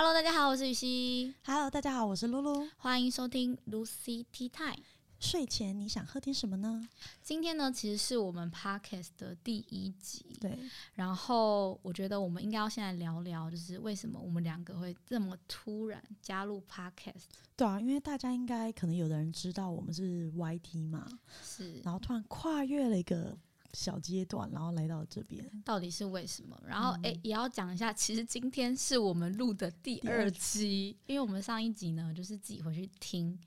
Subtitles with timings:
[0.00, 2.64] Hello，大家好，我是雨熙，Hello，大家好，我是露露。
[2.76, 4.84] 欢迎收听 Lucy Tea Time。
[5.18, 6.88] 睡前你想喝点什么呢？
[7.20, 10.56] 今天呢，其实是我们 Podcast 的第一集，对，
[10.94, 17.24] 然后我觉得我们应该要先来聊聊，就是为什么我们两个会这么突然加入 Podcast，
[17.56, 21.08] 对啊，因为大家应该可能有的人知道我们是 YT 嘛，
[21.42, 23.36] 是然后突然跨越了一个
[23.72, 25.44] 小阶段，然后来到这边。
[25.64, 26.58] 到底是为什么？
[26.66, 33.38] 然后嗯诶，也要讲一下，其实今天是我们录的第二第二期，因为我们上一集呢，就是自己回去听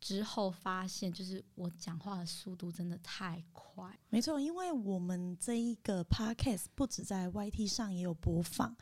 [0.00, 3.96] 之后发现，就是我讲话的速度真的太快。
[4.08, 8.76] 没错，因为我们这一个 podcast 不止在 YT 上也有播放。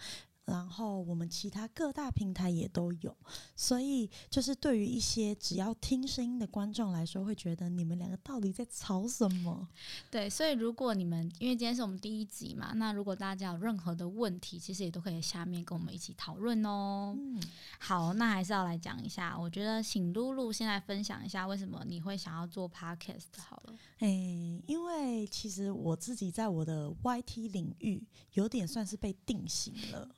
[0.47, 3.15] 然后我们其他各大平台也都有，
[3.55, 9.69] 所以就是对于一些只要听声音的观众来说，会觉得你们两个到底在吵什么？
[10.11, 17.17] 对，所以如果你们因为今天是我们第一集嘛，那如果大家有任何的问题，其实也都可以下面跟我们一起讨论哦。
[17.19, 17.43] 嗯，
[17.81, 23.75] 好，那还是要来讲一下，我觉得请露露先来分享一下为什么你会想要做 podcast 好了。
[23.99, 28.01] 诶，因为其实我自己在我的 YT 领域
[28.35, 30.09] 有点算是被定型了，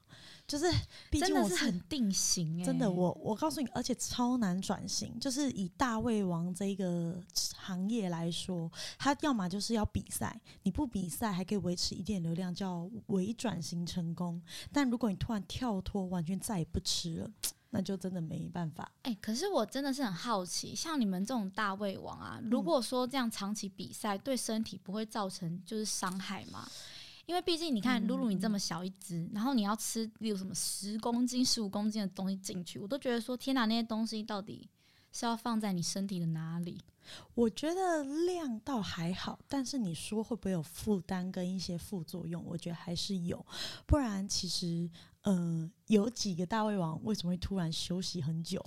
[0.48, 0.64] 就是
[1.10, 5.20] 毕真竟我的是很定型哎、真的，我我告诉你，而且超难转型。
[5.20, 7.22] 就是以大胃王这个
[7.54, 14.40] 行业来说，它要么就是要比赛，你不比赛还可以维持一点流量，叫微转型成功。
[14.72, 17.30] 但如果你突然跳脱，完全再也不吃了，
[17.68, 18.90] 那就真的没办法。
[19.02, 26.66] 哎、可是我真的是很好奇，像你们这种大胃王啊，如果说这样长期比赛对身体不会造成就是伤害吗？
[27.28, 34.66] 因为毕竟你看，露露你这么小一只，然后你要吃，例如什么十公斤、十五公斤的东西进去，我都觉得说，天哪，那些东西到底
[35.12, 36.80] 是要放在你身体的哪里？
[37.34, 42.42] 我觉得量倒还好，但是你说会不会有负担跟一些副作用？
[42.46, 43.44] 我觉得还是有，
[43.86, 44.88] 不然其实，
[45.20, 48.64] 呃，有几个大胃王为什么会突然休息很久？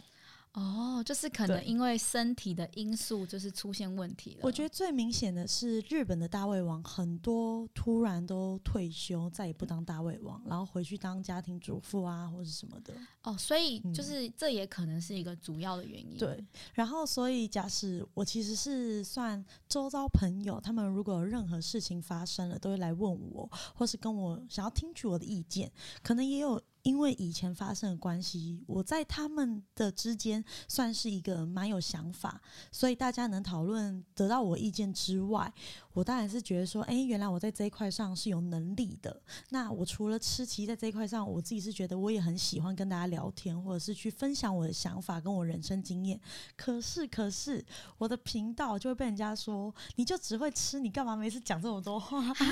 [0.53, 4.39] 哦，就是可能因为身体的因素，就是出现问题了。
[4.43, 12.93] 我觉得最明显的是日本的大胃王，很多突然都退休，再也不当大胃王，然后回去当家庭主妇啊，或者什么的。
[13.23, 16.17] 哦，所以嗯就是这也可能是一个主要的原因。
[16.17, 25.71] 对，然后所以假使我其实是算周遭朋友，他们如果有任何事情发生了，都会来问我，或是跟我想要听取我的意见，
[26.03, 26.61] 可能也有。
[26.83, 35.53] 因为以前发生的关系，我在他们的之间算是一个蛮有想法，所以大家能讨论得到我意见之外，
[35.93, 39.21] 我当然是觉得说，诶，原来我在这一块上是有能力的。
[39.49, 46.19] 那我除了吃，其实在这一块上，我自己是觉得我也很喜欢跟大家聊天，或者是去分享我的想法跟我人生经验。
[46.55, 47.63] 可是，可是
[47.97, 52.25] 我的频道就会被人家说，你就只会吃，你干嘛没事讲这么多话？
[52.25, 52.45] 啊，他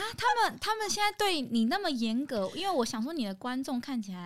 [0.49, 4.18] 们他们现在对你那么严格，因为我想说你的观众看起来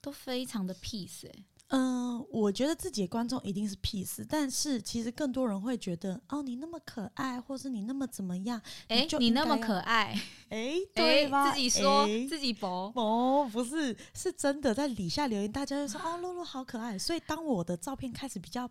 [0.00, 8.60] 都非常的 peace 哎、嗯、我觉得自己的观众一定是 peace，但是其实更多人会觉得，哦，你那么可爱，或是你那么怎么样？
[8.86, 10.14] 哎、就你那么可爱，
[10.50, 11.50] 哎、哎、对吧？
[11.50, 16.98] 自己说、哎自己博，哦，不是，是真的，在底下留言，大家就说哦，露露好可爱。
[16.98, 18.70] 所以当我的照片开始比较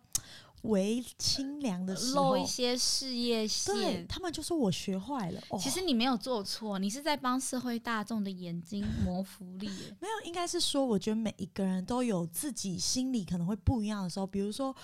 [0.64, 4.06] 微清凉的时候露一，些事业对线。
[4.06, 5.40] 他们就说我学坏了。
[5.48, 9.66] 哦、其实你没有做错，你是在帮社会大众的眼睛谋福利。
[10.00, 14.74] 没有，应该是说，我觉得每一个人都有自己心里可能会不一样的时候，比如说。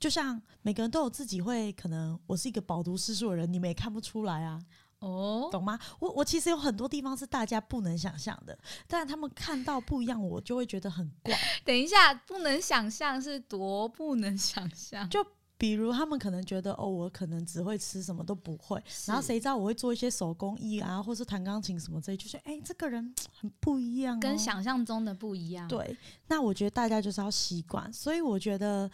[0.00, 4.62] 就像每个人都有自己会可能，我是一个饱读诗书的人，你们也看不出来啊，
[5.00, 5.78] 哦，懂吗？
[6.00, 11.34] 我我其实有很多地方是大家不能想象的，但他们看到不一样，我就会觉得很怪。
[11.64, 15.24] 等一下，不能想象是多不能想象，就
[15.56, 25.66] 比如他们可能觉得哦，我可能只会吃什么都不会，然后谁知道我会做一些手工艺啊，或是弹钢琴什么之类，就是哎、这个人 很不一样、哦，跟想象中的不一样。
[25.68, 25.96] 对。
[26.26, 28.90] 那我觉得大家就是要习惯，所以我觉得。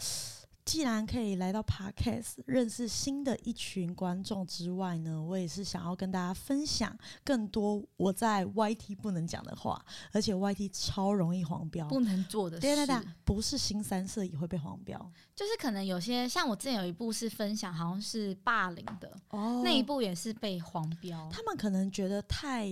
[0.64, 11.86] 既然可以来到 Podcast 认识新的一群观众之外呢，我也是想要跟大家分享更多我在 YT 不能讲的话，而且 YT 超容易黄标。
[11.88, 12.62] 不能做的事。
[12.62, 14.98] 对对对，不是新三色也会被黄标
[15.36, 21.28] 就是可能有些像我之前有一部是分享，好像是霸凌的、哦那一部也是被黄标。
[21.30, 22.66] 他们可能觉得太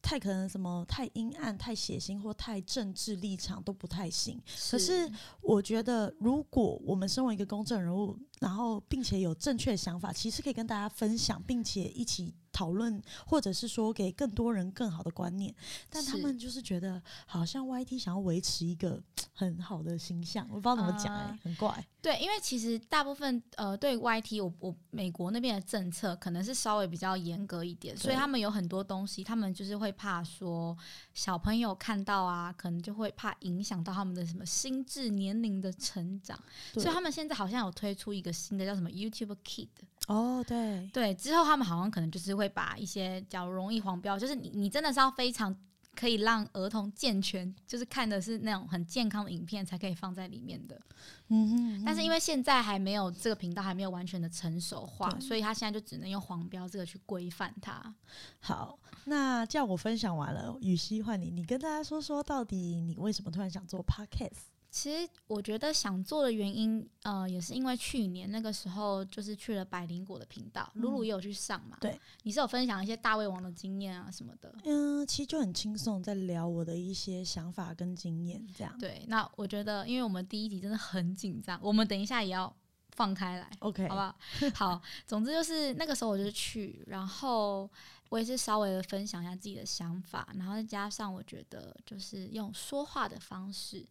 [0.00, 4.40] 太可能什么太阴暗、太血腥或太政治立场都不太行。
[4.70, 5.10] 可是
[5.40, 12.34] 我觉得，如果我们身为一个公众人物，然后并且有正确的想法，其实可以跟大家分享，并且一起。
[12.58, 15.54] 讨论，或者是说给更多人更好的观念，
[15.88, 19.00] 但他们就是觉得好像 YT 想要维持一个
[19.32, 21.86] 很好的形象，我不知道怎么讲哎、啊很怪。
[22.02, 30.76] 对，因为其实大部分呃对 YT，我我美国那边的政策可能是稍微比较严格一点，所以他们有很多东西，他们就是会怕说
[31.14, 36.36] 小朋友看到啊，可能就会怕影响到他们的什么心智年龄的成长，
[36.74, 39.68] 所以他们现在好像有推出一个新的叫什么 YouTube Kid。
[40.08, 45.54] 哦，对，对，之后他们好像可能就是会把一些假如容易黄标，就是你你真的是要非常
[45.94, 50.80] 可以让儿童健全，就是看的是那种很健康的影片才可以放在里面的。
[51.28, 57.94] 嗯哼，但是因为现在还没有这个频道还没有完全的成熟化，所以他现在就只能用黄标这个去规范它。
[58.40, 64.46] 好，那叫我分享完了，雨熙换你，你跟大家说说，到底你为什么突然想做 podcast？
[64.78, 71.76] 其实我觉得想做的原因，呃，也是因为去年那个时候就是去了百灵果的频道，露露也有去上嘛。
[71.80, 74.54] 对，你是有分享一些大胃王的经验啊什么的。
[74.62, 78.72] 嗯，其实就很轻松，在聊我的一些想法跟经验，这样。
[78.78, 82.54] 对，那我觉得，因为我们第一集真的很紧张，我们等一下也要
[82.92, 84.16] 放开来，OK，好不好？
[84.54, 87.68] 好，总之就是那个时候我就去，然后
[88.10, 93.84] 我也是稍微的分享一下自己的想法，然后再加上我觉得就是用说话的方式，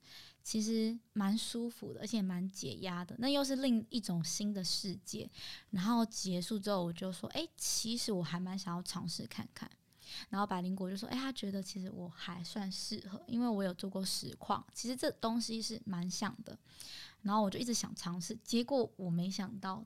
[0.48, 3.14] 其实蛮舒服的，而且蛮解压的。
[3.20, 5.30] 那又是另一种新的世界。
[5.72, 9.70] 然后结束之后，我就说，哎、其实我还蛮想要尝试看看。
[10.30, 16.58] 然后百灵果就说：“哎、他觉得其实我还算适合，因为我有做过实况，其实这东西是蛮像的。
[17.24, 19.86] 然后我就一直想尝试，结果我没想到，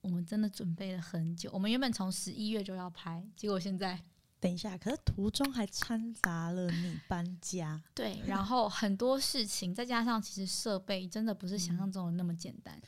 [0.00, 1.48] 我们真的准备了很久。
[1.52, 4.02] 我们原本从十一月就要拍，结果现在
[4.40, 12.80] 等一下，可是途中还掺杂了你搬家，对，然后很多事情，再加上其实设备真的不是想象中的那么简单。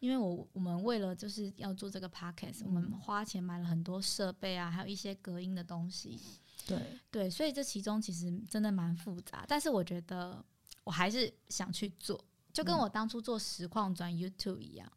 [0.00, 6.18] 因为我我们为了就是要做这个 podcast，、我们花钱买了很多设备啊，还有一些隔音的东西。
[6.66, 6.78] 对，
[7.10, 10.44] 对，所以这其中其实真的蛮复杂，但是我觉得
[10.82, 12.22] 我还是想去做，
[12.52, 14.90] 就跟嗯我当初做实况转 YouTube 一样。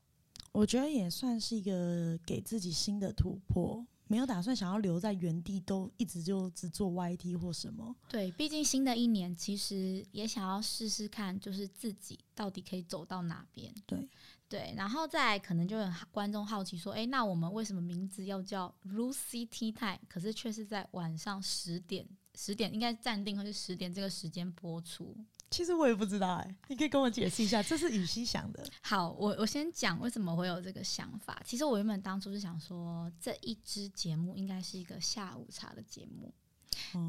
[0.51, 7.95] 我觉得也算是一个给自己新的突破，没有打算想要留在原地，都一直就只做 YT 或什么。
[8.07, 13.73] 对，毕竟新的一年其实也想要试试看，就是自己到底可以走到哪边。
[13.85, 14.07] 对
[14.49, 25.17] 对，然后再可能就有观众好奇说，诶，那我们为什么名字要叫 Lucy Tea Time，可是却是在晚上十点，十点应该暂定或是十点这个时间播出？
[25.49, 28.65] 其实我也不知道哎、你可以跟我解释一下，这是雨熙想的。
[28.81, 31.41] 好，我我先讲为什么会有这个想法。
[31.45, 36.33] 其实我原本当初是想说，这一支节目应该是一个下午茶的节目，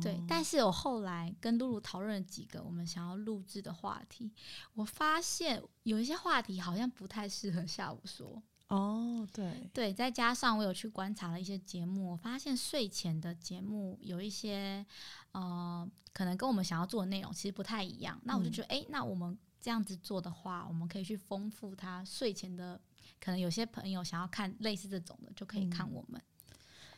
[0.00, 0.24] 对哦。
[0.28, 4.32] 但是我后来跟露露讨论了几个我们想要录制的话题，
[4.74, 8.42] 我发现有一些话题好像不太适合下午说。
[8.68, 14.84] 哦，对，对，再加上我有去观察了一些节目，我发现睡前的节目有一些
[15.32, 18.20] 呃，可能跟我们想要做的内容其实不太一样。
[18.24, 22.80] 那我就嗯觉得，诶，那我们这样子做的话，我们可以去丰富他睡前的。
[23.20, 26.22] 可能有些朋友想要看类似这种的，就可以看嗯我们。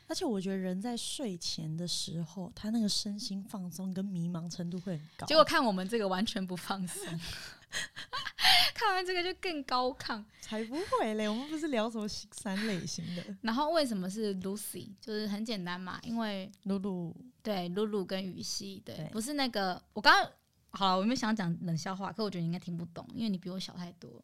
[0.07, 5.27] 而且我觉得人在睡前的时候，他那个身心放松跟迷茫程度会很高。
[5.27, 7.21] 结果看我们这个完全不放松，
[8.75, 10.25] 看完这个就更高亢。
[10.41, 13.25] 才不会嘞，我们不是聊什么三类型的。
[13.43, 14.91] 然后为什么是 Lucy？
[15.01, 20.33] 就是很简单嘛，因为露露，对露露跟雨熙，对，对不是那个我刚刚
[20.73, 24.23] 好了，我没有想讲冷笑话，可我觉得你应该听不懂，因为你比我小太多，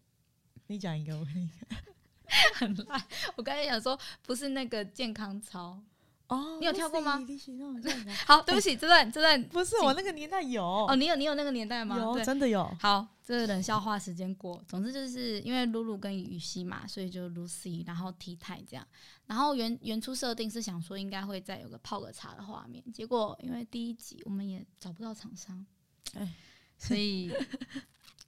[0.67, 1.51] 你讲一个，我跟你
[2.55, 3.01] 很烂。
[3.37, 5.81] 我刚才想说不是那个健康操。
[6.29, 7.19] 哦你有跳过吗
[8.27, 11.97] 好，对不起，这段这段 不是我那个年代有哦，你有你有那个年代吗？
[11.99, 12.25] 有对。
[12.25, 12.65] 真的有。
[12.81, 14.61] 好，这个冷笑话时间过。
[14.67, 18.87] 总之就是因为露露跟雨熙嘛，所以就 Lucy，然后 T 太这样。
[19.27, 25.65] 然后原原初设定是想说应该会再有个泡个茶的画面，结果因为第一集我们也找不到厂商，
[26.15, 26.35] 哎
[26.79, 27.33] 所以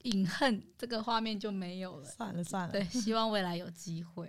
[0.03, 2.05] 隐恨这个画面就没有了。
[2.05, 4.29] 算了算了，对，希望未来有机会。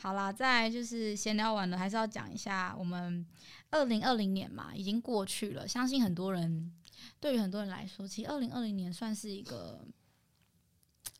[0.00, 3.24] 好啦，再来就是闲聊完了，还是要讲一下我们
[3.70, 5.68] 二零二零年嘛，已经过去了。
[5.68, 6.72] 相信很多人，
[7.20, 9.84] 对于很多人来说，其实二零二零年算是一个，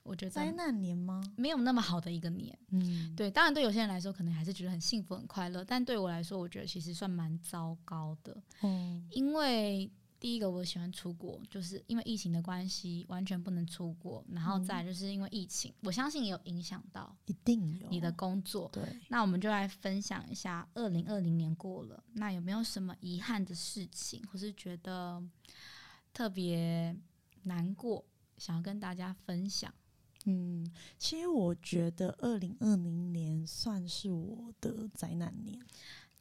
[0.02, 1.22] 我觉得灾难年吗？
[1.36, 2.58] 没有那么好的一个年。
[2.70, 9.90] 嗯，对，当然对有些人来说，可能还是觉得很幸福、很快乐，但对我来说，我觉得其实算蛮糟糕的，嗯，因为。
[10.20, 14.22] 第一个，我喜欢出国，就是因为疫情的关系，完全不能出国。
[14.30, 18.68] 然后再就是因为疫情，我相信也有影响到一定有你的工作。
[18.70, 25.24] 对，那我们就来分享一下，二零二零年过了，那有没有什么遗憾的事情，或是觉得
[26.12, 26.94] 特别
[27.44, 28.04] 难过，
[28.36, 29.72] 想要跟大家分享？
[30.26, 35.58] 嗯，其实我觉得二零二零年算是我的灾难年。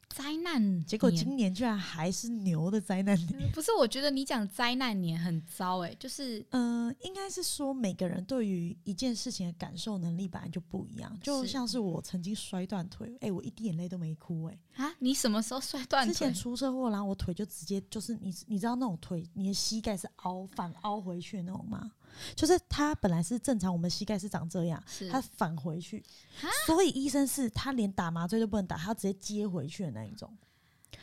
[0.10, 3.52] 灾难结果今年居然还是牛的灾难年。
[3.52, 14.60] 不是，我觉得你讲灾难年很糟哎、就是嗯、应该是说每个人对于一件事情的感受能力本来就不一样，就像是我曾经摔断腿，哎、我一滴眼泪都没哭、哎。
[14.76, 16.34] 啊，你什么时候摔断之前？
[16.34, 21.92] 出车祸，然后我腿就直接就是你你知道那种腿，你的膝盖是凹反凹回去的那种吗？
[22.36, 26.04] 就是他本来是正常，我们膝盖是长这样，是它反回去
[26.42, 30.36] 啊，所以医生是他连打麻醉都不能打，他要直接接回去的那一种。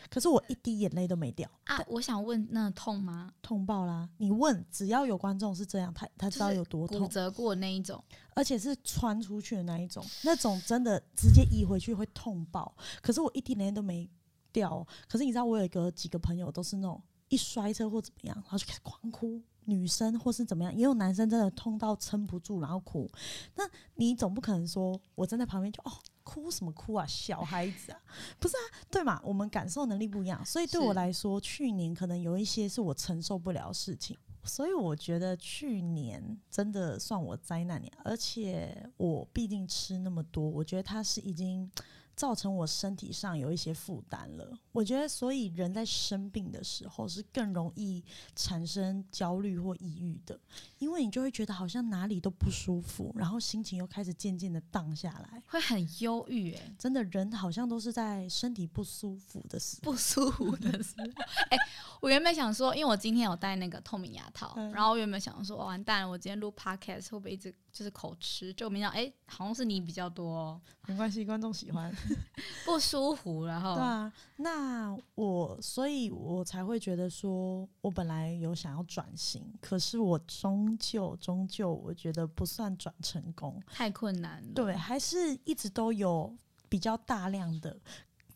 [0.08, 3.32] 可是我一滴眼泪都没掉，啊，我想问，那痛吗？
[3.42, 4.08] 痛爆啦！
[4.18, 8.02] 你问，只要有观众是这样，他他知道有多痛，骨折过那一种？
[8.34, 12.76] 而且是穿出去的那一种，那种真的直接移回去会痛爆。
[13.02, 14.08] 可是我一滴眼泪都没
[14.52, 19.42] 掉哦、可是你知道，我有一个几个朋友都是那种一摔车或怎么样，然后就开始狂哭。
[19.66, 23.08] 女生或是怎么样，也有男生真的痛到撑不住，然后哭。
[23.54, 25.92] 那你总不可能说我站在旁边就哦
[26.25, 28.00] 哭什么哭啊，小孩子啊，
[28.40, 29.20] 不是啊，对嘛？
[29.23, 34.16] 我们感受能力不一样，所以对我来说，去年可能有一些是我承受不了的事情。
[34.42, 41.68] 所以我觉得去年真的算我灾难年，而且我毕竟吃那么多，我觉得他是已经
[42.16, 44.58] 造成我身体上有一些负担了。
[44.73, 48.02] 我觉得，所以人在生病的时候是更容易
[48.35, 50.38] 产生焦虑或抑郁的，
[50.78, 55.42] 因为你就会觉得好像哪里都不舒服，然后心情又开始渐渐的荡下来。
[55.46, 59.92] 会很忧郁哎，真的，人好像都是在身体不舒服的时候。
[59.92, 61.06] 不舒服的时候。
[61.50, 61.58] 哎、
[62.00, 68.54] 我原本想说，因为我今天有戴那个透明牙套，嗯然后我原本想说，完蛋了，我今天录 podcast 会不会一直就是口吃？
[68.54, 71.95] 就没想到，哎、好像是你比较多、哦、没关系，观众喜欢。
[72.64, 83.62] 不舒服，然后对啊，那我所以，我才会觉得说，我本来有想要转型，可是我终究终究，我觉得不算转成功。
[83.66, 84.54] 太困难了。
[84.54, 86.35] 对，还是一直都有
[86.71, 87.78] 比较大量的，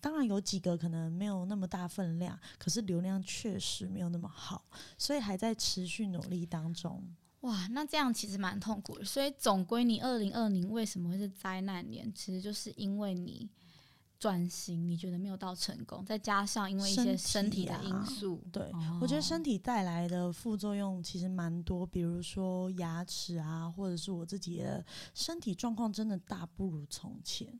[0.02, 4.66] 当然有几个可能没有那么大分量，可是流量确实没有那么好，
[4.98, 7.02] 所以还在持续努力当中。
[7.40, 9.04] 哇，那这样其实蛮痛苦的。
[9.04, 12.12] 所以总归你二零二零为什么会是灾难年？
[12.14, 13.48] 其实就是因为你
[14.18, 18.42] 转型，你觉得没有到成功，再加上因为一些身身体的因素。
[18.52, 27.58] 对，哦我觉得身体带来的副作用其实蛮多，比如说牙齿啊，或者是我自己的身体状况真的大不如从前。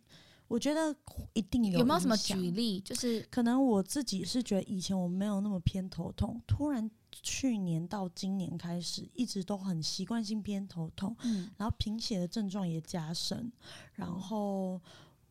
[0.51, 0.93] 我觉得
[1.33, 2.81] 一定有有没有什么举例？
[2.81, 13.53] 就是可能我自己是觉得以前我没有那么偏头痛，突然去年到今年开始，一直都很习惯性偏头痛，嗯，然后贫血的症状也加深，
[13.93, 14.81] 然后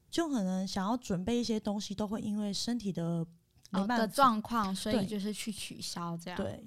[0.10, 3.28] 就可能想要准备一些东西，都会因为身体的
[3.72, 4.08] 的。
[4.08, 6.64] 状况，所以就是去取消这样。，对，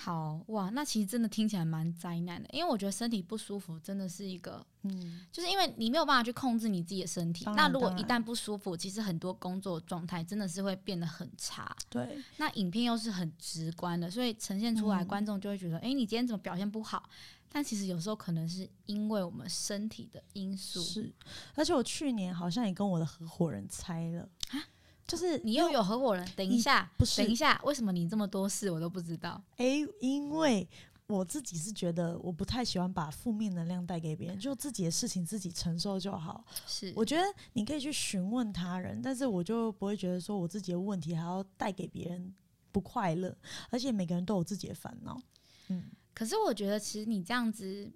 [0.00, 7.44] 好哇，那其实真的听起来蛮灾难的，因为我觉得身体不舒服真的是一个，嗯，就是因为你没有办法去控制你自己的身体。
[7.56, 11.76] 那如果一旦不舒服，其实很多工作状态真的是会变得很差。
[11.90, 17.10] 对，那影片又是很直观的，所以呈现出来，嗯观众就会觉得，哎、你今天怎么表现不好？
[17.50, 20.80] 但其实有时候可能是因为我们身体的因素。
[20.80, 21.12] 是，
[21.56, 24.28] 而且我去年好像也跟我的合伙人猜了，
[25.08, 26.24] 就是你又有合伙人？
[26.36, 29.42] 等一下，不是等一下，为什么你这么多事我都不知道？
[29.56, 30.68] 诶，因为
[31.06, 36.44] 我自己是觉得我不太喜欢把负面能量带给别人，就自己的事情自己承受就好。
[36.66, 37.22] 是我觉得
[37.54, 42.34] 你可以去询问他人，但是我就不会觉得说我自己的问题还要带给别人
[42.70, 43.34] 不快乐，
[43.70, 45.18] 而且每个人都有自己的烦恼。
[45.68, 47.90] 嗯，可是我觉得，其实你这样子，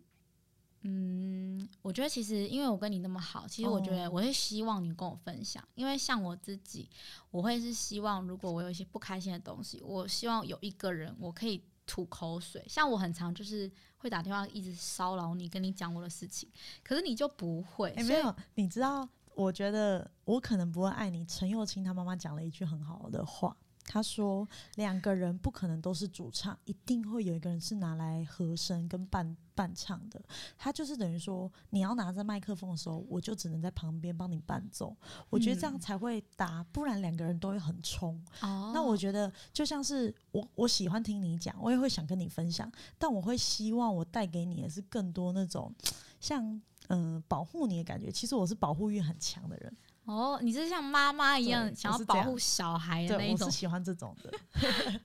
[0.82, 6.88] 嗯，我觉得其实因为我跟你那么好，其实我觉得哦我会希望你跟我分享，因为像我自己，
[7.30, 12.64] 我会是希望如果我有一些不开心的东西，我希望有一个人我可以吐口水。
[12.68, 16.48] 像我很常就是会打电话一直骚扰你，跟你讲我的事情，
[16.82, 21.24] 可是你就不会，没有，你知道，我觉得我可能不会爱你。
[21.26, 23.56] 陈幼卿他妈妈讲了一句很好的话。
[23.84, 30.22] 他说：“两个人不可能都是主唱，一定会有一个人是拿来和声跟伴伴唱的。
[30.56, 34.96] 他就是等于说，你要拿着麦克风的时候，我就只能在旁边帮你伴奏。
[35.28, 38.14] 我觉得这样嗯才会搭，不然两个人都会很冲。
[38.40, 45.74] 哦，那我觉得就像是我，我喜欢听你讲，我也会想跟你分享，但我会希望我带给你的是更多那种
[46.20, 46.44] 像
[46.88, 48.10] 嗯、呃保护你的感觉。
[48.10, 54.32] 其实我是保护欲很强的人，哦，你是像妈妈一样想要保护小孩的那，一种我是，喜欢这种的。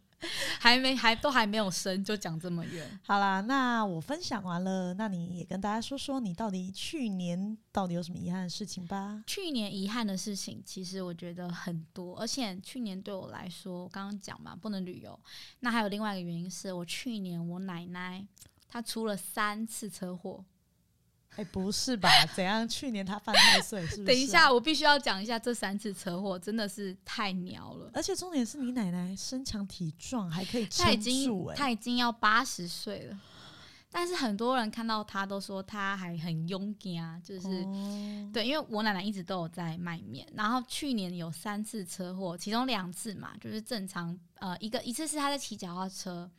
[0.59, 2.99] 还没还都还没有生就讲这么远。
[3.05, 9.23] 好啦，那我分享完了，那你也跟大家说说你到底去年到底有什么遗憾的事情吧？
[9.27, 15.17] 去年遗憾的事情，其实我觉得很多，而且去年对我来说，我刚刚讲嘛，不能旅游。
[15.59, 18.25] 那还有另外一个原因是我去年我奶奶
[18.67, 20.43] 她出了三次车祸，
[21.37, 22.09] 哎、不是吧？
[22.35, 22.67] 怎样？
[22.67, 27.89] 去年他犯太岁，是不是、啊等一下，，我必须要讲一下这三次车祸真的是太鸟了。
[27.93, 33.19] 而且重点是你奶奶身强体壮，还可以他已撑住、哎，经他已经要八十岁了，
[33.91, 46.29] 但是很多人看到他都说他还很勇敢啊，就是、哦对，因为我奶奶一直都有在卖面，然后去年有三次车祸，其中两次嘛，就是正常呃一个一次是他在骑脚踏车，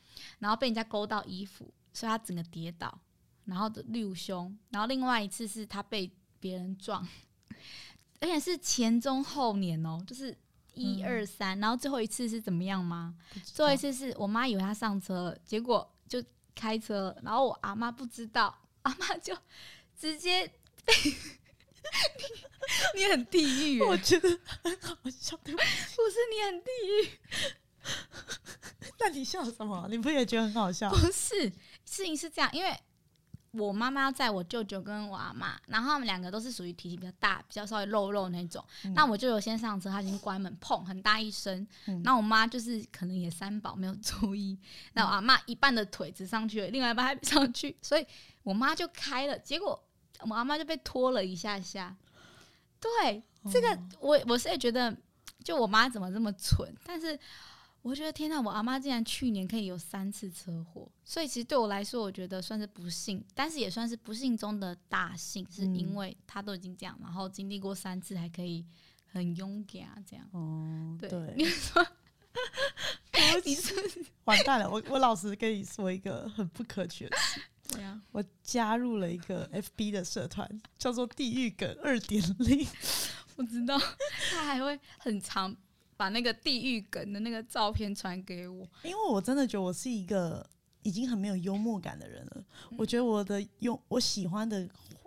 [0.41, 3.01] 然后被人家勾到衣服，所以他整个跌倒，
[3.49, 7.07] 然后六胸，然后另外一次是他被别人撞，
[8.21, 10.37] 而且是前中后年哦，就是
[10.75, 13.15] 一嗯二三，然后最后一次是怎么样吗？
[13.43, 16.23] 最后一次是我妈以为他上车了，结果就
[16.55, 19.37] 开车了，然后我阿妈不知道，阿妈就
[19.99, 20.47] 直接
[20.85, 20.93] 被
[22.95, 24.29] 你 你很地狱耶，我觉得
[24.63, 25.37] 很好笑。
[25.43, 27.09] 对不起不是你很地狱，
[29.01, 29.87] 那你笑什么？
[29.91, 30.91] 你不也觉得很好笑？
[30.91, 31.51] 不是
[31.87, 32.79] 事情是这样，因为
[33.53, 38.65] 我妈妈要载我舅舅跟我阿妈，然后他们两个都是属于体型比较大、比较稍微肉肉那种。
[38.85, 41.67] 嗯那我舅舅先上车，他已经关门，砰，很大一声。
[41.87, 44.59] 嗯那我妈就是可能也三宝没有注意，
[44.93, 48.07] 那我阿妈一半的腿只上去了，另外一半还没上去，所以
[48.43, 49.83] 我妈就开了，结果
[50.21, 51.97] 我阿妈就被拖了一下下。
[52.81, 54.97] 对，这个我我是也觉得，
[55.43, 56.73] 就我妈怎么这么蠢？
[56.85, 57.19] 但是
[57.89, 68.63] 我觉得天呐，我阿妈竟然去年可以有三次车祸，所以其实对我来说，我觉得算是不幸，但是也算是不幸中的大幸，是因嗯为她都已经这样，然后经历过三次，还可以
[69.11, 70.29] 很勇敢啊这样。
[70.33, 71.87] 哦，对对， 你说，
[73.45, 74.71] 你是不是完蛋了！
[74.71, 77.41] 我我老实跟你说一个很不可取的事，
[77.73, 77.99] 对啊？
[78.13, 80.47] 我加入了一个 FB 的社团，
[80.79, 82.67] 叫做“地狱梗二点零
[83.37, 83.79] 我知道，
[84.31, 85.57] 他还会很常
[85.99, 90.49] 把那个地狱梗的那个照片传给我。”，因为我真的觉得我是一个
[90.83, 92.33] 已经很没有幽默感的人了。
[92.71, 94.67] 嗯我觉得我的用我喜欢的，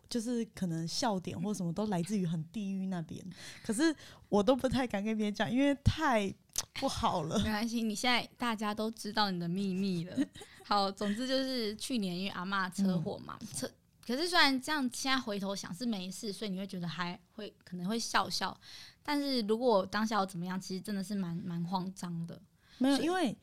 [0.10, 3.24] 就是可能笑点或什么都来自于很地狱那边，
[3.64, 3.96] 可是
[4.30, 6.32] 我都不太敢跟别人讲，因为太
[6.74, 7.38] 不好了。
[7.40, 10.18] 没关系，你现在大家都知道你的秘密了。
[10.66, 13.70] 好，总之就是去年因为阿嬷车祸嘛，车。
[14.06, 18.56] 可是虽然这样，现在回头想是没事，所以你会觉得还会可能会笑笑。
[19.04, 22.40] 但是如果当下我怎么样，其实真的是蛮蛮慌张的。
[22.78, 23.36] 没有，因为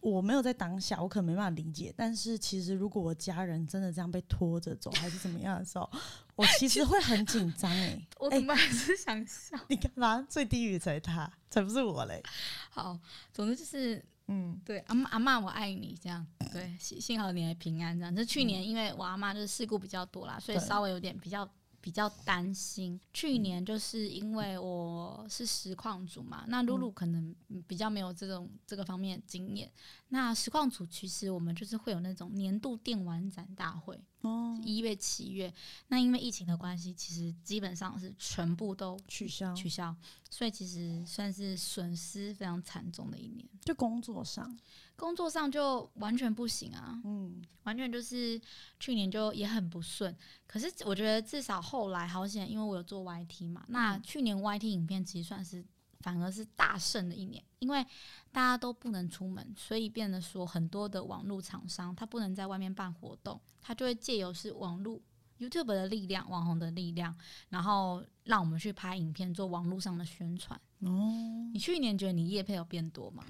[0.00, 1.94] 我没有在当下，我可能没办法理解。
[1.96, 5.88] 但是其实如果我家人真的这样被拖着走，还是怎么样的时候，
[6.34, 8.00] 我其实会很紧张 哎。
[8.18, 9.56] 我怎么还是想笑？
[9.68, 10.26] 你干嘛？
[10.28, 12.22] 最低语才他，才不是我嘞。
[12.70, 12.98] 好，
[13.32, 18.14] 总之就是嗯，对，阿妈阿妈我爱你这样，对，幸幸好你还平安这样。
[18.14, 21.48] 就去年因为我阿妈就是事故比较多啦，所以稍微有点比较
[21.82, 22.98] 比较担心。
[23.12, 29.70] 去年就是因为我是实况组嘛，那露露可能嗯比较没有这种这个方面的经验。
[30.14, 35.52] 那实况组其实我们就是会有那种年度电玩展大会，哦，一月、七月。
[35.88, 39.96] 那因为疫情的关系，其实基本上是全部都取消，取消，
[40.28, 43.48] 所以其实算是损失非常惨重的一年。
[43.64, 44.54] 就工作上，
[44.96, 48.38] 工作上就完全不行啊，嗯，完全就是
[48.78, 50.14] 去年就也很不顺。
[50.46, 55.64] 可是我觉得至少后来好险，因为我有做 YT 嘛，那去年 YT 影片其实算是
[56.02, 57.82] 反而是大胜的一年，因为
[58.30, 65.00] 大家都不能出门，所以变得说很多的网络厂商他不能在外面办活动，他就会借由是网络
[65.38, 67.16] YouTube 的力量、网红的力量，
[67.48, 70.60] 然后让我们去拍影片做网络上的宣传。
[70.80, 73.24] 哦，你去年觉得你业配有变多吗？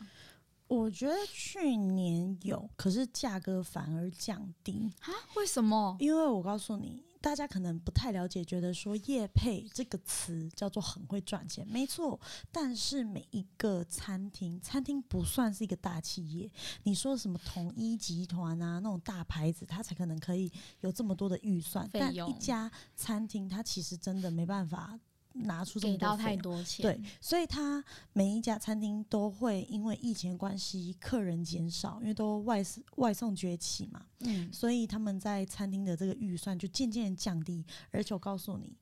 [0.68, 5.12] 我觉得去年有，可是价格反而降低，啊？
[5.36, 5.94] 为什么？
[6.00, 12.20] 因为我告诉你，大家可能不太了解，觉得说“业配”这个词叫做很会赚钱，没错。
[12.50, 16.50] 但是每一个餐厅，餐厅不算是一个大企业，
[16.82, 21.88] 你说什么统一集团啊那种大牌子，它才可能可以有这么多的预算。
[21.92, 24.98] 但一家餐厅，它其实真的没办法
[25.34, 32.62] 拿出这么给到太多钱，对，所以他每一家餐厅都会因为疫情的关系，客人减少，因为都外
[32.96, 37.64] 外送崛起嘛，嗯，所以他们在餐厅的这个预算就渐渐降低。
[37.90, 38.76] 而且我告诉你，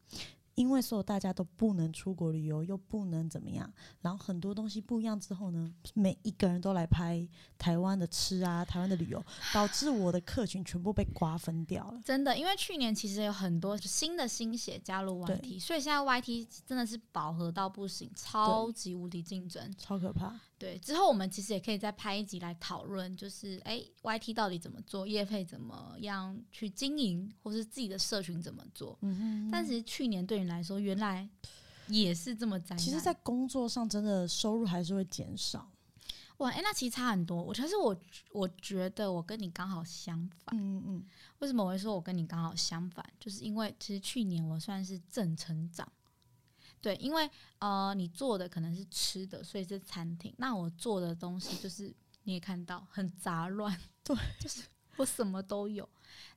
[0.54, 12.00] 因为所有大家都不能出国旅游，又不能怎么样，然后很多东西不一样之后呢，每一个人都来拍台湾的吃啊，台湾的旅游， 导致我的客群全部被瓜分掉了。
[12.04, 19.72] 真的，因为去年其实有很多新的新血加入 YT，所以现在 YT 真的是饱和到不行，超级无敌竞争。
[19.78, 20.34] 超可怕！
[20.60, 28.98] 对，之后我们其实也可以再拍一集来讨论，就是哎，YT 到底怎么做，业配怎么样去经营，或是自己的社群怎么做。
[29.00, 31.26] 嗯哼但是去年对你来说，原来
[31.88, 32.78] 也是这么灾难。
[32.78, 35.66] 其实，在工作上真的收入还是会减少。
[36.36, 37.42] 哇，哎、那其实差很多。
[37.42, 37.98] 我其实我
[38.32, 40.54] 我觉得我跟你刚好相反。
[40.58, 41.02] 嗯嗯
[41.38, 43.02] 为什么我会说我跟你刚好相反？
[43.18, 45.90] 就是因为其实去年我算是正成长。
[46.82, 50.34] 对，因为呃，你做的可能是吃的，所以是餐厅。
[50.38, 54.62] 那我做的东西就是你也看到很杂乱， 对，就是
[54.96, 55.88] 我什么都有。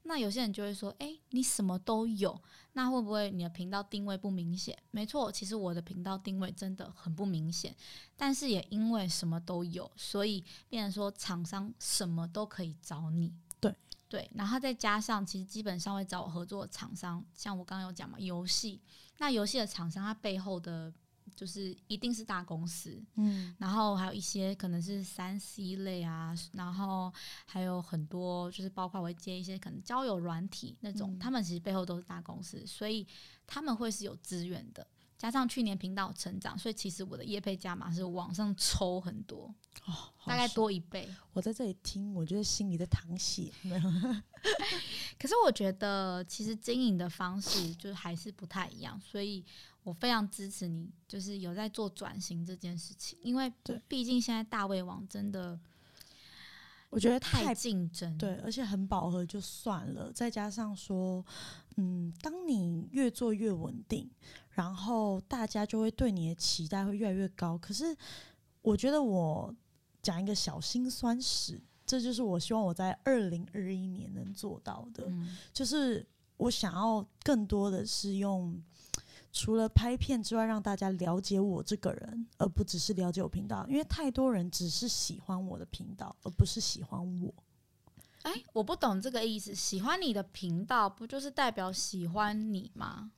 [0.04, 2.40] 那有些人就会说：“诶，你什么都有，
[2.74, 7.76] 那会不会你的频道定位不明显？”没错，其实我的频道定位真的很不明显，
[8.18, 13.34] 但是也因为什么都有，所以变成说厂商什么都可以找你。
[14.13, 18.80] 对对，然后再加上其实基本上会找我合作的厂商，像我刚刚有讲嘛，游戏，
[19.17, 20.93] 那游戏的厂商它背后的
[21.36, 27.12] 就是一定是大公司，嗯然后还有一些可能是三 C 类啊，然后
[27.47, 33.08] 还有很多就是包括我会接一些可能交友软体那种，嗯他们其实背后都是大公司，所以
[33.47, 34.86] 他们会是有资源的。
[35.24, 39.50] 加上去年频道成长，所以其实我的业配加码是往上抽很多，
[39.86, 40.46] 哦，大概。
[40.50, 41.08] 多一倍。
[41.32, 43.50] 我在这里听，我觉得心里在淌血。
[45.18, 49.42] 可是我觉得其实经营的方式就是还是不太一样，所以
[49.84, 53.50] 我非常支持你，就是有在做转型这件事情，因为
[53.88, 55.58] 毕竟现在大胃王真的
[56.90, 61.26] 我觉得太太竞争，对，而且很饱和就算了，再加上说，
[61.78, 64.08] 嗯，当你越做越稳定，
[64.54, 67.58] 然后大家就会对你的期待会越来越高。
[67.58, 67.96] 可是
[68.62, 69.54] 我觉得我
[70.02, 76.06] 讲一个小心酸史，这就是我希望我在二零二一年能做到的，嗯，就是
[76.38, 78.62] 我想要更多的是用。
[79.36, 87.34] 除了拍片之外，让大家了解我这个人，而不只是了解我频道，因为太多人只是喜欢我的频道，而不是喜欢我。
[88.22, 89.56] 哎、我不懂这个意思。
[89.56, 93.12] 喜欢你的频道，不就是代表喜欢你吗？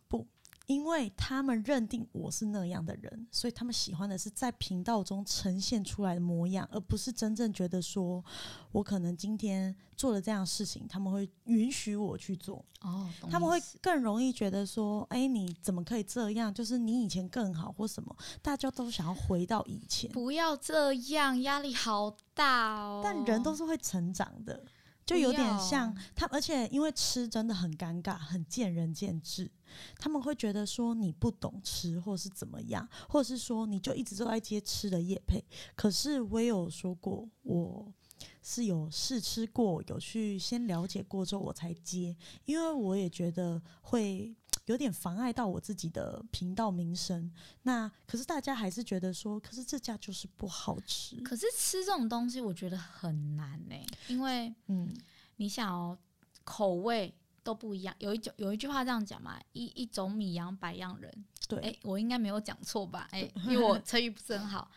[0.68, 8.24] 因为他们认定我是那样的人，所以他们喜欢的是在频道中呈现出来的模样，而不是真正觉得说
[8.72, 16.54] 我可能今天做了这样的事情，他们会允许我去做，哦，他们会更容易觉得说，哎，你怎么可以这样？
[16.54, 23.02] 就是你以前更好或什么，大家都想要回到以前，不要这样，压力好大哦。
[23.04, 24.64] 但人都是会成长的。
[25.06, 29.52] 就有点像他，而且因为吃真的很尴尬，很见仁见智。
[30.00, 35.44] 他们会觉得说你不懂吃，或是怎么样，或者是说你就一直都在接吃的业配。
[35.76, 37.94] 可是我也有说过，我
[38.42, 42.16] 是有试吃过，有去先了解过之后我才接，
[42.46, 44.34] 因为我也觉得会
[44.66, 47.32] 有点妨碍到我自己的频道名声。
[47.64, 51.16] 那可是大家还是觉得说，可是这家就是不好吃。
[51.22, 53.76] 可是吃这种东西，我觉得很难呢、
[54.08, 54.94] 因为嗯，
[55.38, 55.98] 你想哦，
[56.44, 57.96] 口味都不一样。
[58.00, 61.26] 有一句有一句话这样讲嘛，一一种米养百样人。
[61.48, 63.08] 对，哎、我应该没有讲错吧？
[63.12, 64.72] 哎、因为我成语不是很好。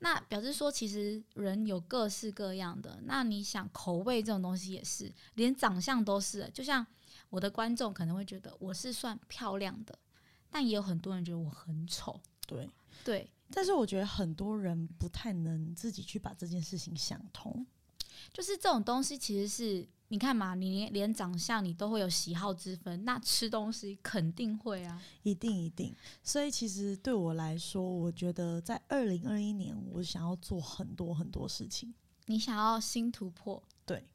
[0.00, 2.98] 那表示说，其实人有各式各样的。
[3.04, 6.50] 那你想，口味这种东西也是，连长相都是。
[6.52, 6.84] 就像
[7.32, 9.98] 我的观众可能会觉得我是算漂亮的，
[10.50, 12.20] 但也有很多人觉得我很丑。
[12.46, 12.68] 对。
[13.02, 17.66] 对，但是我觉得很多人不太能自己去把这件事情想通。
[18.32, 25.02] 就是这种东西，其实是你看嘛，你连连长相你都会有喜好之分，那吃东西肯定会啊。
[25.22, 31.92] 一定一定，所以其实对我来说，我觉得在二零二一年，我想要做很多很多事情。
[32.26, 34.06] 你想要新突破，对，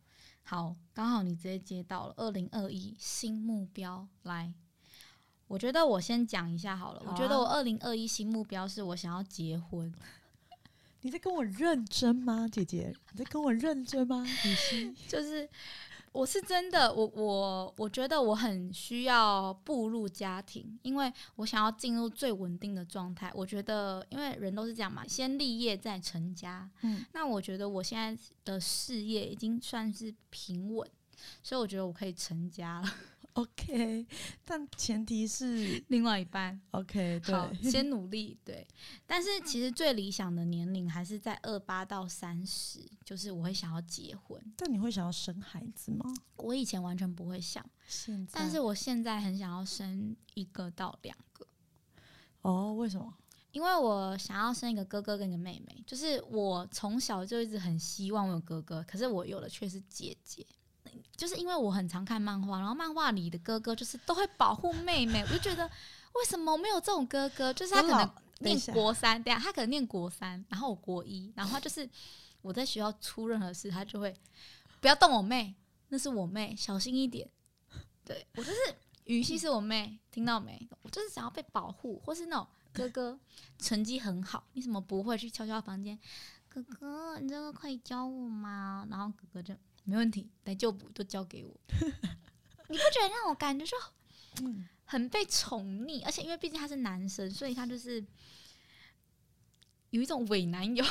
[0.50, 4.54] 好，刚好你直接接到了二零二一新目标来。
[5.48, 7.02] 我觉得我先讲一下好了。
[7.04, 9.94] 好啊我觉得我二零二一新目标是我想要结婚。
[11.02, 12.96] 你在跟我认真吗，姐姐？
[13.12, 14.94] 你在跟我认真吗，你是？
[15.06, 15.50] 就是
[16.18, 23.32] 我是真的，我我我觉得我很需要步入家庭，因为我想要进入最稳定的状态。
[23.36, 26.68] 我觉得，因为人都是这样嘛，先立业再成家。
[26.82, 30.90] 嗯，那我觉得我现在的事业已经算是平稳，
[31.44, 32.92] 所以我觉得我可以成家了。
[33.38, 34.06] OK，
[34.44, 38.36] 但前提是另外一半 OK，好，对，先 努力。
[38.44, 38.68] 对，
[39.06, 44.42] 但是其实最理想的年龄还是在二八到三十，就是我会想要结婚。
[44.58, 46.06] 但你会想要生孩子吗？
[46.38, 47.64] 我以前完全不会想。
[47.88, 51.46] 现在，但是我现在很想要生一个到两个，
[52.42, 53.14] 哦，为什么？
[53.52, 55.84] 因为我想要生一个哥哥跟一个妹妹。
[55.86, 60.46] 就是我从小就一直很希望我有哥哥，可是我有的却是姐姐。
[61.16, 65.66] 就是因为我很常看漫画，然后漫画里的哥哥就是都会保护妹妹，我就觉得
[66.14, 67.54] 为什么没有这种哥哥？
[67.54, 71.90] 就是他可能念国三，对啊，他可能念国三，然后我国一，然后他就是
[72.42, 74.16] 我在学校出任何事，他就会
[74.80, 75.56] 不要动我妹，
[75.90, 77.30] 那是我妹，小心一点。
[78.06, 78.58] 对我就是
[79.06, 80.70] 语气是我妹，听到没？
[80.82, 83.20] 我就是想要被保护，或是那种哥哥
[83.58, 85.98] 成绩很好，你怎么不会去敲敲房间？
[86.48, 89.54] 哥哥哥，你这个可以教我吗？”然后哥哥就
[89.88, 91.58] 没问题，来就补都交给我。
[92.68, 93.78] 你不觉得让我感觉就
[94.84, 96.04] 很被宠溺？
[96.04, 98.06] 而且因为毕竟他是男生，所以他就是
[99.92, 100.84] 有一种伪男友。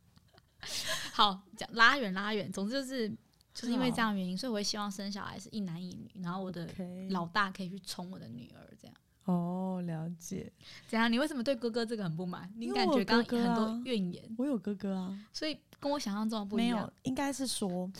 [1.14, 3.08] 好，讲拉远拉远，总之就是
[3.54, 6.68] 就是因为这样原因，所以我会希望生小孩是一男一女，然后我的
[7.08, 8.94] 老大可以去宠我的女儿，这样。
[9.24, 10.52] 哦，了解。
[10.88, 11.10] 怎样？
[11.10, 12.52] 你为什么对哥哥这个很不满？
[12.56, 17.90] 你感觉刚哥哥刚很多啊怨言，我有哥哥啊，所以跟我想象中的不没一样有。，应该是说，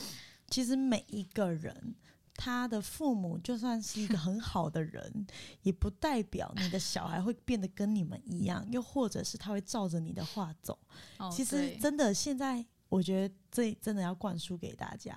[0.47, 1.95] 其实每一个人。
[2.43, 5.27] 他的父母就算是一个很 好的人，
[5.61, 10.75] 也不代表你的小孩会变得跟你们一样，又或者是他会照着你的话走。
[11.19, 15.15] 哦其实真的，现在我觉得这真的要灌输给大家，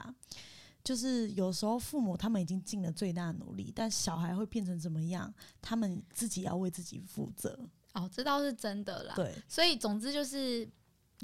[0.85, 7.59] 就是有时候父母他们已经尽了最大的努力，但小孩会变成怎么样，他们自己要为自己负责。
[7.95, 9.15] 哦，这倒是真的啦。
[9.17, 10.69] 对，所以总之就是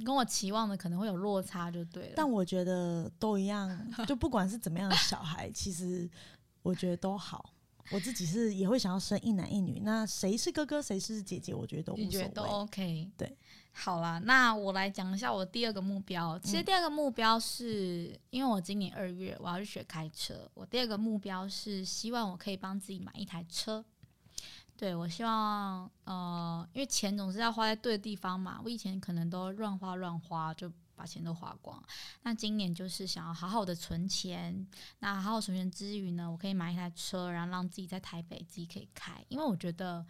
[0.05, 2.13] 跟我期望的可能会有落差，就对了。
[2.17, 6.09] 但我觉得都一样，就不管是怎么样的小孩， 其实
[6.63, 7.53] 我觉得都好。
[7.93, 12.49] 我自己是也会想要生一男一女，那谁是哥哥谁是姐姐，我觉得都无所你觉得都谓。
[12.49, 13.11] OK？
[13.17, 13.37] 对，
[13.73, 16.39] 好啦，那我来讲一下我第二个目标。
[16.41, 23.85] 其实嗯第二个目标是、因为我今年二月我要去学开车，我第二个目标是希望我可以帮自己买一台车。
[24.77, 31.83] 对我希望呃，因为钱总是要花在对的地方嘛，我以前可能都乱花乱花，就把钱都花光。
[32.23, 34.67] 那今年就是想要好好的存钱，
[35.01, 40.05] 那好好存钱之余呢，我可以买一台车，然后让自己在台北自己可以开，因为我觉得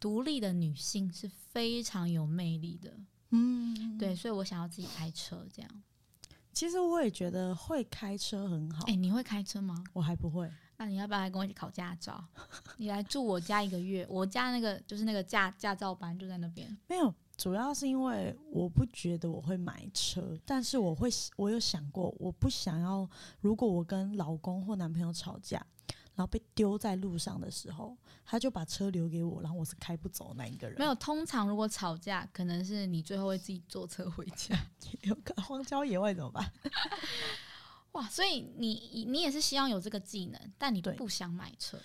[0.00, 2.92] 独立的女性是非常有魅力的。
[3.30, 5.70] 嗯，对，所以我想要自己开车，这样。
[6.52, 9.84] 其实我也觉得会开车很好，哎、你会开车吗？
[9.92, 10.50] 我还不会。
[10.78, 12.24] 那你要不要来跟我一起考驾照？
[12.78, 16.76] 你来住我家一个月，我家那个就是那个驾驾照班就在那边。
[16.88, 23.08] 没有，主要是因为我不觉得我会买车，但是我会，我有想过，我不想要，
[23.40, 25.64] 如果我跟老公或男朋友吵架，
[26.20, 30.78] 然后被丢在路上的时候，他就把车留给我，然后我是开不走那一个人。
[30.78, 34.54] 没有，通常如果吵架，可能是你最后会自己坐车回家。
[35.00, 36.52] 有个荒郊野外怎么办？
[37.92, 41.78] 哇，所以你你也是希望有这个技能，但你不想买车，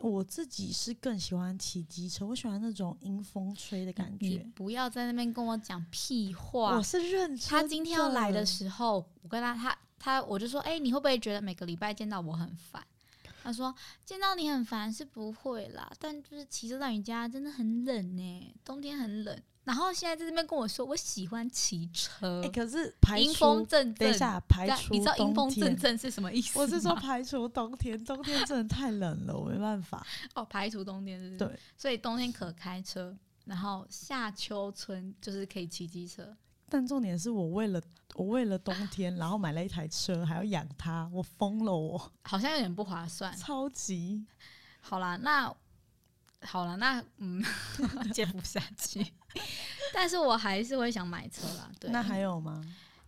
[0.00, 4.46] 我自己是更喜欢骑机车，我喜欢那种迎风吹的感你觉。
[4.52, 6.82] 不要在那边跟我讲屁话我。
[6.82, 7.48] 是认真。
[7.48, 12.84] 他今天要来的时候，我跟他他他，我就说，哎、你会不会觉得每个礼拜见到我很烦？
[13.46, 13.72] 他说
[14.04, 19.40] 见到你很烦是不会啦，但就是骑车到你家真的很冷呢，冬天很冷。
[19.62, 23.94] 然后现在在这边跟我说，我喜欢骑车哎、，可是排阴风除，阵阵。
[23.94, 26.62] 等一下排除你知道阴风阵阵是什么意思吗？
[26.62, 30.06] 我是说排除冬天，冬天真的太冷了，我没办法。
[30.34, 31.36] 哦，排除冬天？
[31.36, 36.36] 对，所以冬天可开车，然后夏秋春就是可以骑机车。
[36.68, 37.80] 但重点是我为了
[38.14, 43.34] 我为了冬天，然后买了一台车，还要养它，我疯了我，好像有点不划算。
[43.36, 44.24] 超级
[44.80, 45.54] 好啦，那
[46.42, 47.42] 好了，那嗯，
[48.12, 49.04] 接不下去。
[49.94, 51.70] 但是我还是会想买车啦。
[51.78, 52.62] 对，那还有吗？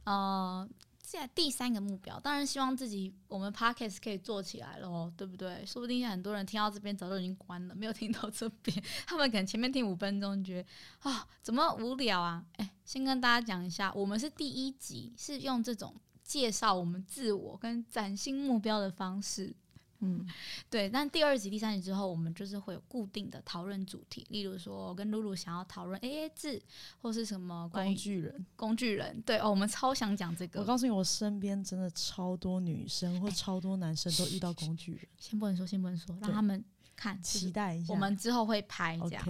[0.05, 0.69] 呃，
[1.11, 5.65] 现在第三个目标，当然希望自己我们 podcast 可以做起来了哦，对不对？
[5.65, 12.45] 说不定很多人听到这边早就已经关了，没有听到这边，他们可能前面听五分钟觉得啊、怎么无聊啊？
[12.59, 19.57] 哎，先跟大家讲一下，我们是第一集是用这种介绍我们自我跟崭新目标的方式。
[20.01, 20.25] 嗯，
[20.71, 26.63] 对，但第二集、第三集之后，我们就是会有固定的讨论主题，例如说，我跟露露想要讨论 A A 制，
[27.03, 28.47] 或是什么关工具人。
[28.55, 29.21] 工具人。
[29.23, 30.61] 对哦，我们超想讲这个。
[30.61, 36.65] 我告诉你，我身边真的超多女生或超多男生都遇到工具人，先不能说，先不能说，让他们
[36.99, 37.23] 看。
[37.23, 37.95] 期待一下。
[37.95, 39.25] 我们之后会拍这样。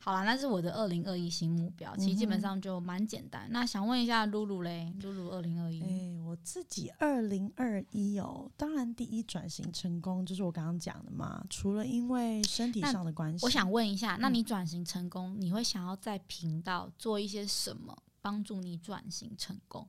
[0.00, 3.46] 好啦，那是我的二零二一新目标，其实基本上就蛮简单。
[3.50, 19.86] 那想问一下露露嘞，露露二零二一，哎、我自己二零二一哦，当然第一转型成功就是我刚刚讲的嘛，除了因为身体上的关系，我想问一下，那嗯你转型成功，你会想要在频道做一些什么帮助你转型成功？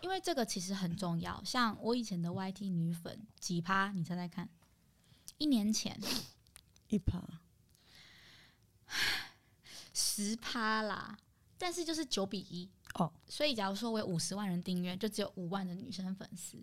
[0.00, 1.42] 因为这个其实很重要。
[1.44, 4.48] 像我以前的 YT 女粉几趴，你猜猜看？
[5.40, 5.98] 一年前
[6.88, 7.18] 一趴，
[9.94, 11.18] 十趴啦，
[11.56, 13.10] 但是就是九比一哦。
[13.26, 16.58] 所以假如说我有五十万人订阅，就只有五万的女生粉丝。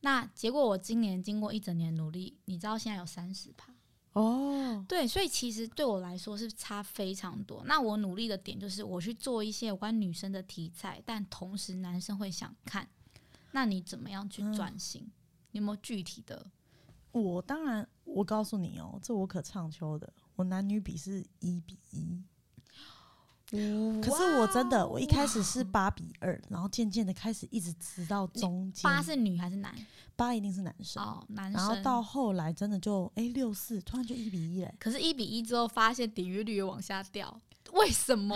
[0.00, 3.72] 那结果我今年经过一整年努力，你知道现在有三十趴。
[4.14, 7.62] 哦，对，所以其实对我来说是差非常多。
[7.66, 12.88] 那我努力的点就是我去做一些有关女生的题材，但同时男生会想看。
[13.52, 15.08] 那你怎么样去转型？
[15.52, 16.50] 你有没有具体的？
[17.20, 22.22] 我当然，我告诉你哦，这我可唱秋的，我男女比是一比一，
[24.02, 28.82] 可是我真的，我一开始是八比二，然后渐渐的开始一直直到中间。
[28.82, 29.74] 八是女还是男？
[30.16, 31.82] 八一定是男生，哦，男然后生。
[31.82, 34.74] 到后来真的就哎六四，突然就一比一嘞。
[34.78, 37.40] 可是，一比一之后发现点阅率又往下掉，
[37.72, 38.34] 为什么？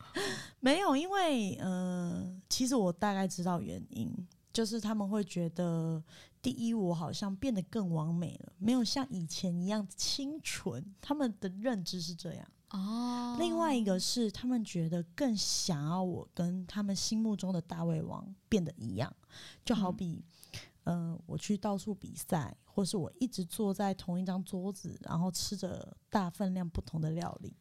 [0.60, 4.10] 没有，因为呃，其实我大概知道原因，
[4.52, 6.02] 就是他们会觉得，
[6.42, 12.50] 第一，我好像变得更完美了，没有像以前一样清纯，他们的认知是这样。
[12.70, 19.14] 哦，另外一个是，他们觉得更想要我跟他们心目中的大胃王变得一样，
[19.64, 20.24] 就好嗯比，
[20.84, 27.52] 呃，我去到处比赛，或是我一直坐在同一张桌子，然后吃着大分量不同的料理。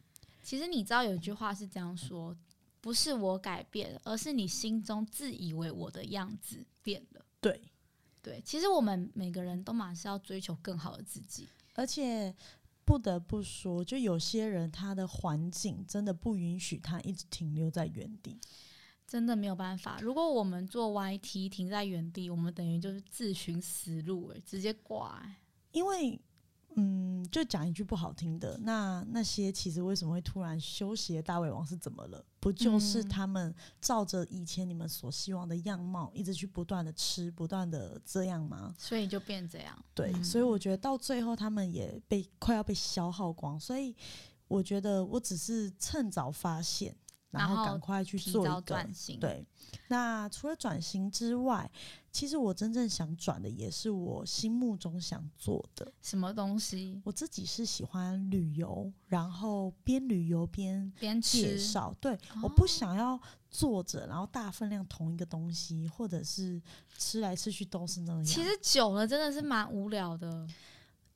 [0.43, 2.37] 其实你知道有一句话是这样说，
[2.79, 7.25] 不是我改变了，而是你心中自以为我的样子变了。
[7.41, 7.61] 对，
[8.21, 11.47] 对，其实我们每个人都马是要追求更好的自己。
[11.75, 12.35] 而且
[12.83, 18.37] 不得不说，就有些人他的环境真的不允许他一直停留在原地。
[19.07, 19.99] 真的没有办法。
[20.01, 25.35] 如果我们做 YT 停在原地，我们等于就是自寻死路、欸，直接挂、欸。
[25.71, 26.19] 因为，
[26.79, 32.23] 嗯，就讲一句不好听的，那那些其实为什么会突然休息的大胃王是怎么了？
[32.39, 38.73] 不就是嗯他们照着以前你们所希望的样貌，一直去不断的吃，不断的这样吗？
[38.77, 39.77] 所以就变这样。
[39.93, 43.93] 对，嗯所以我觉得到最后他们也被快要被消耗光，所以
[44.47, 46.95] 我觉得我只是趁早发现，
[47.31, 49.45] 然后赶快去做一个转型。，对，
[49.87, 51.69] 那除了转型之外，
[52.11, 55.91] 其实我真正想转的也是我心目中想做的。
[56.01, 61.95] 什么东西我自己是喜欢旅游，然后边旅游边边吃，介绍。
[62.01, 63.19] 对，我哦不想要
[63.51, 66.61] 坐着，然后大分量同一个东西，或者是
[66.97, 68.23] 吃来吃去都是那样。
[68.23, 70.47] 其实久了真的是蛮无聊的。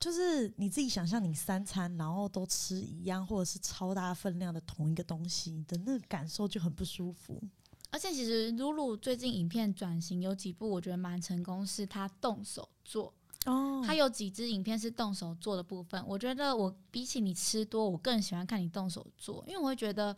[0.04, 7.42] 就是你自己想象，你三餐然后都吃一样，或者是超大分量的同一个东西的那个感受就很不舒服。
[7.90, 13.14] 而且其实露露最近影片转型有几部我觉得蛮成功，是她动手做。
[13.46, 20.14] 哦她有几支影片是动手做的部分，我觉得我比起你吃多，我更喜欢看你动手做，因为我会觉得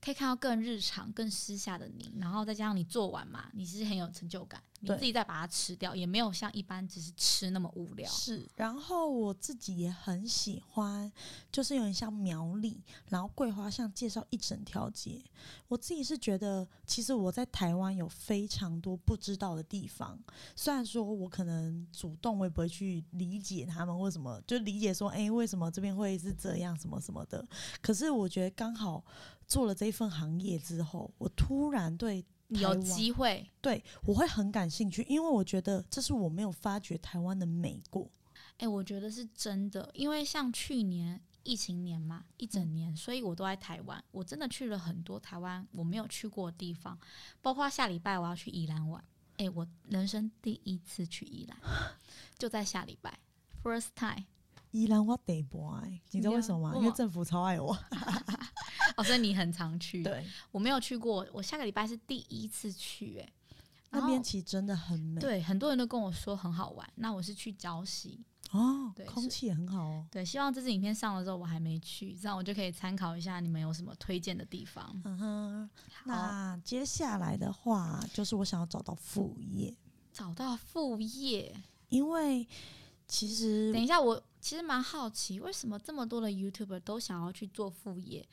[0.00, 8.10] 可以看到更日常、更私下的你，然后再加上你做完嘛，你是很有成就感，你自己再把它吃掉，也没有像一般只是吃那么无聊。
[8.10, 11.12] 是，然后我自己也很喜欢，
[11.52, 15.22] 就是有点像苗栗，然后桂花巷介绍一整条街。
[15.68, 20.18] 我自己是觉得，其实我在台湾有非常多不知道的地方。
[20.56, 27.46] 虽然说我可能主动，我也不会去理解他们为什么，就理解说，哎、为什么这边会是这样，什么什么的。
[27.82, 29.04] 可是我觉得刚好
[29.50, 38.08] 做了这一份行业之后，我突然对你有机会，对我会很感兴趣，因为我觉得这是我没有发掘台湾的美过。
[38.58, 44.02] 哎、我觉得是真的，因为像去年疫情年嘛，一整年，所以我都在台湾。
[44.12, 46.96] 我真的去了很多台湾我没有去过的地方，
[47.42, 49.02] 包括下礼拜我要去宜兰玩。
[49.38, 51.58] 哎、我人生第一次去宜兰，
[52.38, 53.18] 就在下礼拜
[53.64, 54.26] ，first time。
[54.72, 56.76] 宜兰我得不爱，你知道为什么吗？
[56.78, 57.76] 因为政府超爱我。
[58.96, 60.02] 哦，所以你很常去。
[60.04, 63.32] 对，我没有去过，我下个礼拜是第一次去、哎，
[63.90, 65.20] 然那边其实真的很美。
[65.20, 66.88] 对很多人都跟我说很好玩。
[66.96, 70.06] 那我是去礁溪，哦对，空气也很好哦。
[70.10, 75.00] 对，希望这支影片上了之后我还没去，这样我就可以参考一下你们有什么推荐的地方。
[75.04, 75.70] 嗯哼，
[76.04, 79.74] 那接下来的话，就是我想要找到副业，
[80.12, 81.54] 找到副业。
[81.88, 82.46] 因为
[83.08, 88.26] 其实等一下，我其实蛮好奇，为什么这么多的 YouTuber 都想要去做副业？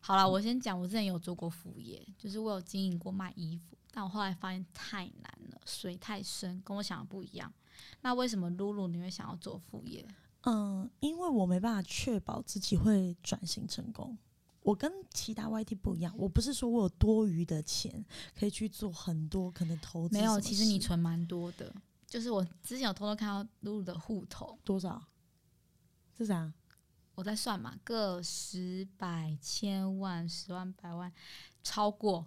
[0.00, 7.52] 好了，我先讲，我之前有做过副业，就是我有经营过卖衣服，但我后来发现太难了，水太深，跟我想的不一样。
[8.00, 10.04] 那为什么露露你会想要做副业？
[10.42, 14.18] 嗯，因为我没办法确保自己会转型成功。
[14.62, 18.04] 我跟其他 YT 不一样，我不是说我有多余的钱
[18.36, 20.16] 可以去做很多可能投资。
[20.16, 21.72] 没有，其实你存蛮多的。
[22.06, 25.02] 就是我之前有偷偷看到露露的户头，多少？
[26.22, 26.52] 是啥？
[27.14, 31.12] 我在算嘛，个十百千万十万百万，
[31.62, 32.24] 超过，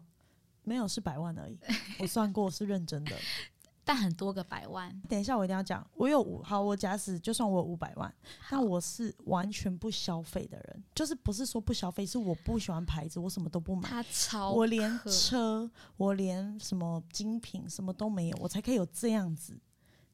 [0.64, 1.58] 没有，是百万而已。
[2.00, 3.16] 我算过，是认真的。
[3.88, 5.00] 但很多个百万。
[5.08, 8.14] 等一下，我一定要讲，我有五好，我假使就算我有五百万，
[8.50, 19.56] 但我是完全不消费的人，就是不是说不消费，是我不喜欢牌子，我什么都不买，他超我连车，我连什么精品什么都没有，我才可以有这样子。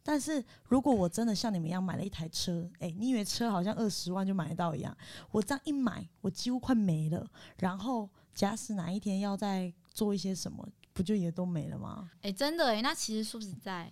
[0.04, 4.96] 但是如果我真的像你们一样买了一台车，诶，你以为车好像二十万就买得到一样？
[5.32, 7.30] 我这样一买，我几乎快没了。
[7.58, 12.10] 然后假使哪一天要再做一些什么，不就也都没了吗？
[12.22, 13.92] 哎、真的哎、那其实说实在，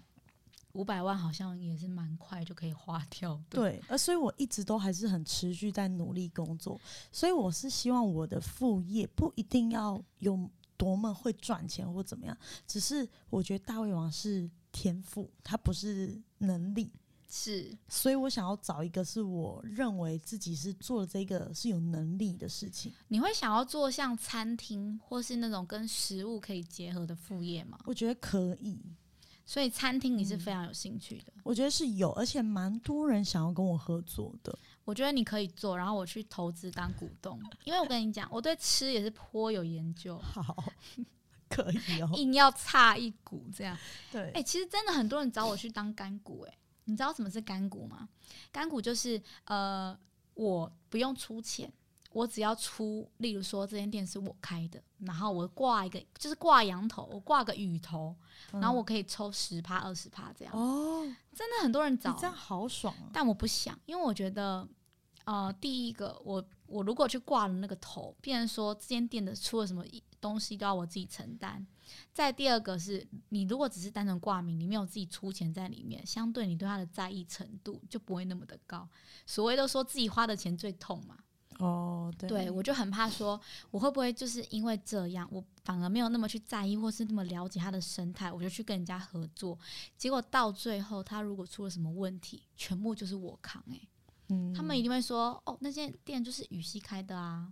[0.73, 3.43] 五百万好像也是蛮快就可以花掉的。
[3.49, 6.79] 对，而，所以我一直都还是很持续在努力工作，
[7.11, 16.91] 所以我是希望我的副业不一定要有多么会赚钱或怎么样，只是我觉得大胃王是天赋，它不是能力，
[17.29, 27.77] 是，所以我想要找一个是我认为自己是做这个是有能力的事情，你会想要做像餐厅或是那种跟食物可以结合的副业吗？
[27.85, 28.79] 我觉得可以。
[29.45, 34.55] 所以餐厅你是非常有兴趣的，我觉得是有，而且蛮多人想要跟我合作的。
[34.85, 40.19] 我觉得你可以做，然后我去投资当股东，因为我跟你讲，我对吃也是颇有研究。
[40.19, 40.55] 好，
[41.49, 43.77] 可以哦，硬要差一股这样。
[44.11, 48.07] 对，哎，其实真的很多人找我去当干股，哎，你知道什么是干股吗？
[48.51, 49.97] 干股就是呃，
[50.35, 51.71] 我不用出钱。
[52.11, 58.15] 我只要出，例如说这间店是我开的，然后我挂一个，就是挂羊头，我挂个雨头，
[58.51, 60.51] 然后我可以抽十趴、二十趴这样。
[60.51, 61.03] 哦，
[61.35, 63.11] 真的很多人找，这样好爽啊！
[63.13, 64.67] 但我不想，因为我觉得，
[65.25, 69.85] 呃，第一个，我我如果去挂了那个头，变成说这间店的出了什么
[70.19, 71.65] 东西都要我自己承担。
[72.13, 78.87] 再第二个是，你如果只是单纯挂名，你没有自己出钱在里面，相对你对他的在意程度就不会那么的高。
[79.25, 81.17] 所谓都说自己花的钱最痛嘛。
[81.57, 83.37] 哦，对，我就很怕说，
[83.69, 89.59] 我会不会就是因为这样，我反而没有那么去在意，或是那么了解他的生态，我就去跟人家合作，
[89.97, 93.81] 结果到最后，他如果出了什么问题，全部就是我扛哎，
[94.29, 97.47] 嗯，他们一定会说，哦，那间店就是羽西开的啊，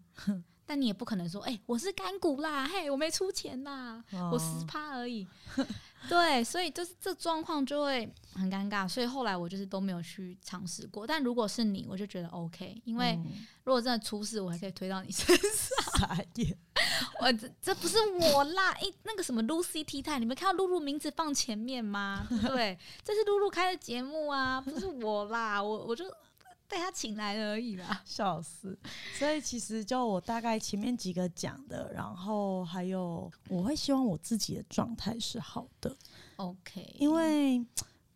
[0.65, 5.27] 但你也不可能说，哎，我是干股啦，嘿，我没出钱啦，我十趴而已。
[6.07, 11.07] 对，所以就是这状况就会很尴尬，所以后来我就是都没有去尝试过。
[11.07, 13.17] 但如果是你，我就觉得 OK，因为
[13.63, 16.17] 如果真的出事，我还可以推到你身上。
[17.19, 17.97] 我这这不是
[18.33, 22.27] 我啦，诶，那个什么 Lucy T 太，你们看到露露名字放前面吗？
[22.29, 26.05] 对，这是露露开的节目啊，不是我啦，我我就。
[26.69, 28.77] 被他请来而已啦， 笑死！
[29.17, 35.95] 所以其实就我大概前面几个讲的，然后还有我会希望我自己的状态是好的
[36.35, 37.65] ，OK，因为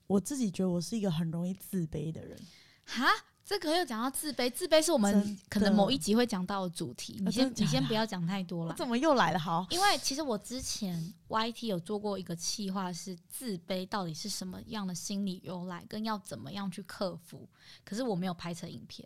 [0.07, 2.37] 我自己觉得我是一个很容易自卑的人，
[2.85, 3.07] 哈。
[3.51, 7.17] 这个又讲到自卑，自卑是我们可能某一集会讲到的主题。
[7.19, 8.73] 你先，你先不要讲太多了。
[8.75, 9.37] 怎么又来了？
[9.37, 17.45] 好，因为其实我之前 YT 有做过一个企划，是自卑到底是什么样的心理由来，跟要怎么样去克服。
[17.83, 19.05] 可是我没有拍成影片，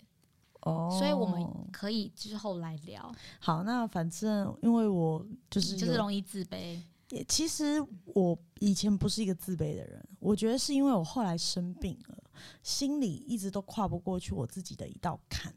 [0.61, 3.11] 哦，所以我们可以之后来聊。
[3.39, 6.79] 好，那反正因为我就是就是容易自卑。
[7.09, 12.17] 也其实我以前不是一个自卑的人，我觉得是因为我后来生病了。
[12.63, 15.53] 心里一直都跨不过去我自己的一道坎，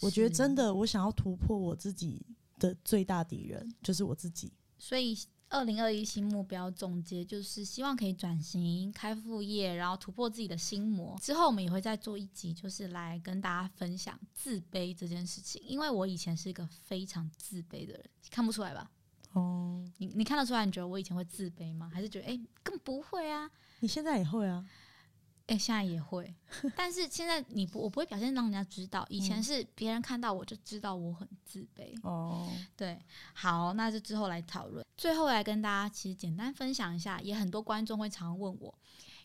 [0.00, 2.24] 我觉得真的，我想要突破我自己
[2.58, 4.52] 的最大敌人就是我自己。
[4.78, 5.18] 所以，
[5.48, 11.18] 二零二一新目标总结就是希望可以转型、开副业，然后突破自己的心魔。
[11.20, 15.60] 之后我们也会再做一集，就是来跟大家分享自卑这件事情。
[15.66, 18.90] 因为我以前是一个非常自卑的人，看不出来吧？
[19.32, 20.64] 哦，你你看得出来？
[20.64, 21.90] 你觉得我以前会自卑吗？
[21.92, 23.50] 还是觉得哎，根本不会啊？
[23.80, 24.64] 你现在也会啊？
[25.50, 26.32] 哎，现在也会，
[26.76, 29.04] 但是现在你不，我不会表现让人家知道。
[29.08, 31.92] 以前是别人看到我就知道我很自卑。
[32.04, 32.96] 哦，对，
[33.34, 34.86] 好，那就之后来讨论。
[34.96, 38.72] 最后来跟大家其实简单分享一下，也很多观众会常问我，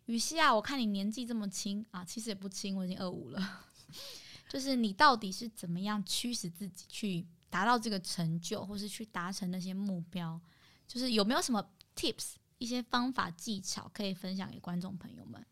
[0.08, 3.62] 雨熙啊，我看你年纪这么轻啊，其实也不轻，我已经二五了。
[4.50, 10.42] 就是你到底是怎么样驱使自己去达到这个成就，或是去达成那些目标？
[10.88, 11.64] 就是有没有什么
[11.96, 15.46] tips，一些方法技巧可以分享给观众朋友们？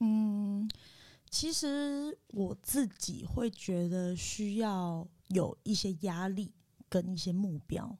[0.00, 0.68] 嗯，
[1.30, 6.52] 其实我自己会觉得需要有一些压力
[6.88, 7.96] 跟一些目标，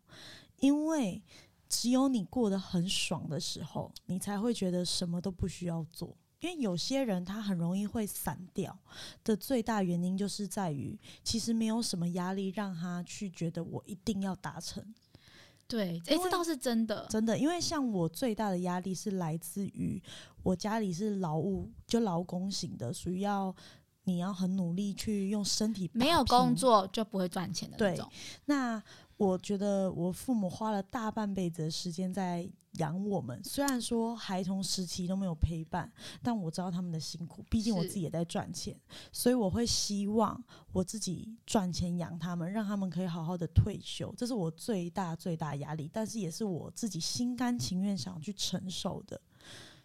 [0.56, 1.22] 因为
[1.68, 6.16] 只有你过得很爽的时候，你才会觉得什么都不需要做。
[6.40, 8.76] 因为有些人他很容易会散掉
[9.22, 14.82] 的最大原因，就是在于其实没有什么压力让他去觉得我一定要达成。
[15.70, 20.02] 对，哎，这倒是真的，真的，因为像我最大的压力是来自于
[20.42, 23.54] 我家里是劳务，就劳工型的，属于要
[24.02, 28.10] 你要很努力去用身体，没有工作就不会赚钱的那种。
[28.46, 28.82] 那
[29.20, 32.50] 我觉得我父母花了大半辈子的时间在。
[32.74, 35.92] 养我们，虽然说孩童时期都没有陪伴，
[36.22, 37.44] 但我知道他们的辛苦。
[37.50, 38.78] 毕竟我自己也在赚钱，
[39.10, 40.40] 所以我会希望
[40.70, 44.14] 我自己赚钱养他们，让他们可以好好的退休。
[44.16, 49.20] 这是我最大最大压力，但是也是我自己心甘情愿想去承受的。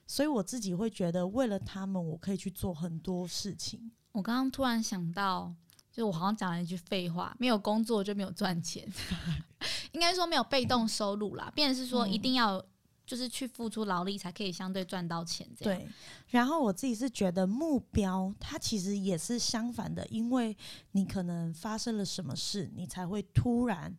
[0.06, 3.92] 所以我自己会觉得，为了他们，我可以去做很多事情。
[4.12, 5.52] 我刚刚突然想到，
[5.96, 8.86] 就我好像讲了一句废话：没有工作就没有赚钱，
[9.94, 11.52] 应该说没有被动收入啦。
[11.56, 12.64] 变是说一定要。
[13.08, 15.80] 就是去付出劳力才可以相对赚到钱，这样。
[15.80, 15.88] 对，
[16.30, 20.58] 然后我自己是觉得目标它其实也是相反的，因为
[20.94, 23.96] 你可能发生了什么事，你才会突然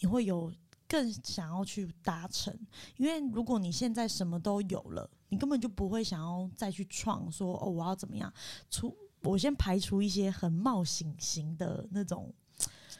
[0.00, 0.52] 你会有
[0.86, 2.54] 更想要去达成。
[2.98, 8.30] 因为如果你现在什么都有了，你根本就不会想要再去创，说哦我要怎么样。
[8.68, 12.32] 除我先排除一些很冒险型的那种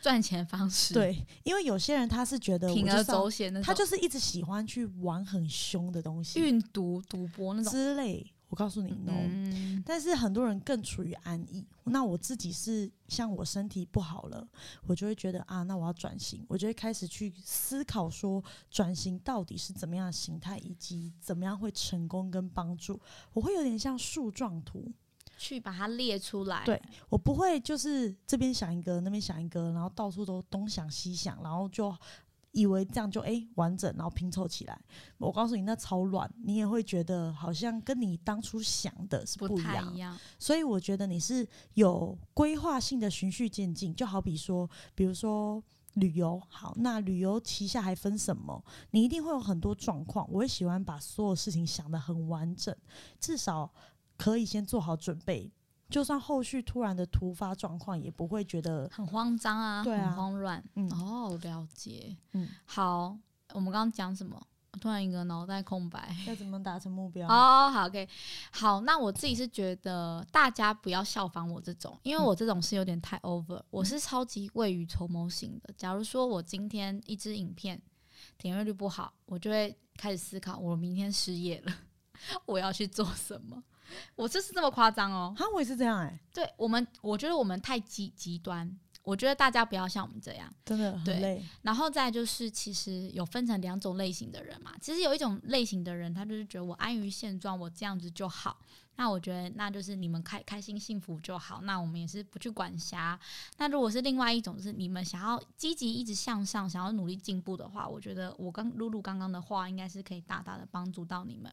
[0.01, 7.73] 赚钱方式，，对，因为有些人他是觉得我铤而走险那，他就是一直喜欢去玩很凶的东西运毒、赌博那种。
[7.73, 8.33] 之类。
[8.49, 11.67] 我告诉你，no，、嗯，但是很多人更处于安逸。
[11.85, 14.47] 那我自己是像我身体不好了，
[14.87, 23.01] 我就会觉得啊，那我要转型，我就会开始去思考说，转型到底是怎么样的形态，以及怎么样会成功跟帮助。
[23.33, 24.93] 我会有点像树状图，
[25.43, 26.65] 去把它列出来。
[26.65, 31.93] 对我不会就是这边想一个，那边想一个，然后到处都东想西想，然后就
[32.53, 34.81] 以为这样就诶完整，然后拼凑起来。
[35.19, 39.97] 我告诉你，那超乱，你也会觉得好像跟你当初想的是不一样太一。
[39.97, 40.17] 样。
[40.39, 45.63] 所以我觉得你是有规划性的循序渐进，就好比说，比如说
[45.95, 48.63] 旅游，好，那旅游旗下还分什么？
[48.93, 50.27] 你一定会有很多状况。
[50.31, 52.75] 我也喜欢把所有事情想得很完整，
[53.19, 53.73] 至少
[54.17, 55.51] 可以先做好准备，
[55.91, 60.63] 就算后续突然的突发状况，也不会觉得很慌张啊，对啊很慌乱。
[60.75, 62.17] 嗯哦，了解。
[62.33, 63.17] 嗯好，
[63.53, 64.41] 我们刚刚讲什么？
[64.81, 66.17] 突然一个脑袋空白。
[66.27, 67.29] 要怎么达成目标。
[67.29, 68.09] 哦，好，OK，
[68.51, 75.75] 好，那我自己是觉得大家不要效仿我这种，因为我这种是有点太 over，、我是超级未雨绸缪型的。
[75.77, 77.81] 假如说我今天一支影片
[78.39, 81.73] 点阅率不好，我就会开始思考，我明天失业了，
[82.47, 83.63] 我要去做什么？
[84.15, 85.35] 我就是这么夸张哦。
[85.37, 90.53] 哈，我也是这样哎、对我们，我觉得我们太极极端，我觉得大家不要像我们这样。
[90.65, 91.45] 真的很对累。
[91.63, 94.73] 然后再就是，其实有分成两种类型的人嘛。
[94.81, 98.59] 其实有一种类型的人，他就是觉得我安于现状，我这样子就好。
[98.97, 101.63] 那我觉得那就是你们开开心幸福就好。
[101.63, 103.19] 那我们也是不去管辖。
[103.57, 111.51] 那如果是另外一种，是你们想要积极一直向上，想要努力进步的话，我觉得我刚露露刚刚的话，应该是可以大大的帮助到你们。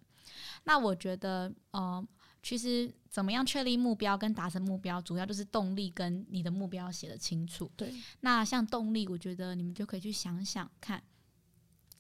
[0.66, 2.06] 那我觉得，呃，
[2.42, 7.70] 其实怎么样确立目标跟达成目标，主要就是动力跟你的目标写得清楚。
[7.76, 11.04] 对，那像动力，我觉得你们就可以去想想看，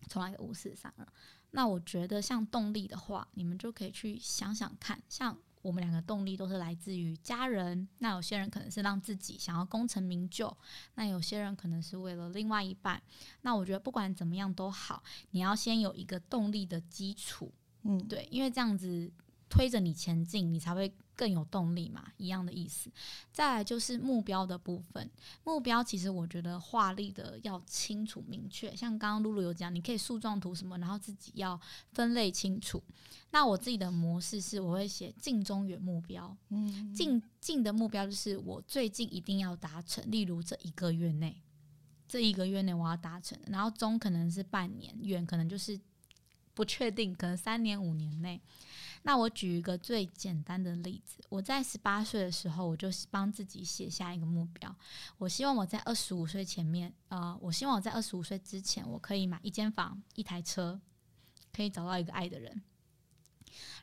[0.07, 1.07] 从来一个五四三二。
[1.51, 10.55] 那我觉得像动力的话，你们就可以去想想看，像我们两个动力都是来自于家人，那有些人可能是让自己想要功成名就，
[10.93, 13.01] 那有些人可能是为了另外一半。
[13.41, 19.11] 那我觉得不管怎么样都好，你要先有一个动力的基础，嗯，对，因为这样子
[19.49, 22.89] 推着你前进，你才会更有动力嘛，一样的意思。
[23.33, 25.09] 再来就是目标的部分，
[25.43, 31.59] 目标其实我觉得画立的要清楚明确，像刚刚露露有讲，你可以树状图什么，然后自己要
[31.91, 32.81] 分类清楚。
[33.31, 36.35] 那我自己的模式是，我会写近、中、远目标。
[36.49, 41.41] 嗯，近近的目标就是我最近一定要达成，例如这一个月内，
[42.07, 45.79] 这一个月内我要达成，然后中可能是半年，远可能就是
[46.59, 48.41] 不确定，可能三年五年内。
[49.03, 54.75] 那我举一个最简单的例子，我在十八岁的时候，我就帮自己写下一个目标，
[55.17, 60.77] 我希望我在二十五岁前面，呃，我希望我在二十五岁之前，我可以买一间房、一台车，
[61.53, 62.61] 可以找到一个爱的人。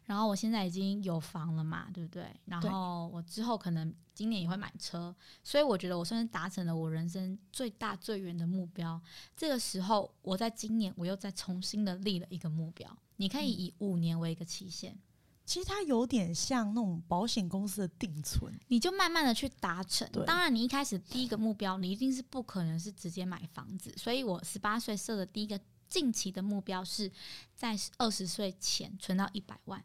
[0.07, 2.25] 然后我现在已经有房了嘛，对不对？
[2.45, 9.01] 然后我之后可能今年也会买车，所以我觉得我算是达成了我人生最大最远的目标。
[9.37, 12.89] 这个时候，我在今年我又再重新的立了一个目标。
[13.17, 14.97] 你可以以五年为一个期限，
[15.45, 18.57] 其实它有点像那种保险公司的定存。
[18.69, 20.09] 你就慢慢的去达成。
[20.25, 27.11] 当然，你一开始第一个目标，你一定是不可能是直接买房子，所以我十八岁设的第一个近期的目标是
[27.55, 29.85] 在二十岁前存到一百万。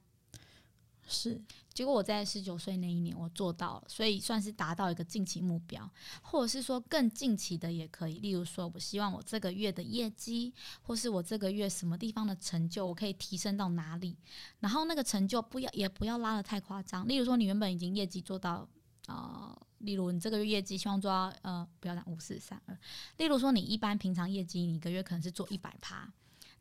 [1.08, 1.41] 是，
[1.74, 5.89] 结果我在十九岁那一年我做到了，所以算是达到一个近期目标，
[6.22, 8.20] 或者是说更近期的也可以。
[8.20, 14.16] 例如说，我希望我这个月的业绩，或是我这个月什么地方的成就，我可以提升到哪里。
[14.60, 17.06] 然后那个成就不要也不要拉的太夸张。
[17.08, 18.66] 例如说，你原本已经业绩做到
[19.08, 22.80] 呃，例如你这个月业绩希望做到呃，不要讲五四三二。
[23.18, 26.10] 例如说，你一般平常业绩你一个月可能是做一百趴。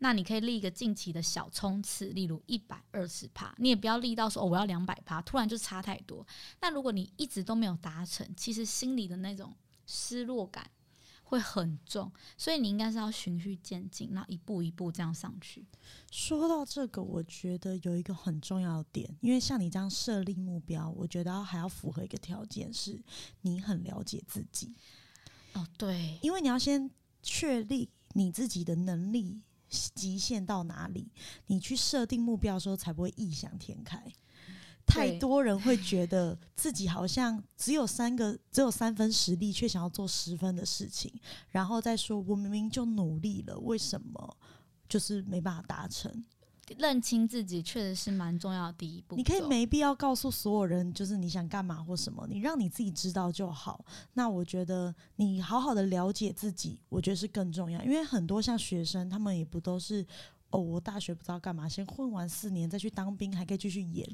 [0.01, 6.27] 那你可以立一个近期的小冲刺，例如一百二十趴，你也不要立到说哦我要两百趴，突然就差太多。
[6.61, 9.55] 那如果你一直都没有达成，其实心里的那种
[9.87, 10.71] 失落感
[11.23, 15.65] 会很重，所以你应该是要循序渐进，然后一步一步这样上去。
[16.11, 23.01] 说到这个，我觉得有一个很重要的点，因为像你这样设立目标，我觉得还要符合一个条件，是
[23.43, 24.75] 你很了解自己，
[25.53, 26.91] 哦，对，因为你要先
[27.23, 29.41] 确立你自己的能力
[29.95, 31.11] 极限到哪里，
[31.47, 34.03] 你去设定目标的时候才不会异想天开。
[34.87, 41.13] 太多人会觉得自己好像只有三个，只有三分实力，却想要做十分的事情，
[41.51, 44.37] 然后再说我明明就努力了，为什么
[44.89, 46.25] 就是没办法达成？
[46.79, 49.17] 认清自己确实是蛮重要的第一步。
[49.17, 53.85] 你可以没必要告诉所有人，就是你想干嘛或什么，你让你自己知道就好。
[54.15, 57.83] 那我觉得你好好的了解自己，我觉得是更重要。
[57.83, 60.07] 因为很多像学生，他们也不都是
[60.51, 64.09] 哦，我大学不知道干嘛，先混完四年再去当兵，还可以继续演，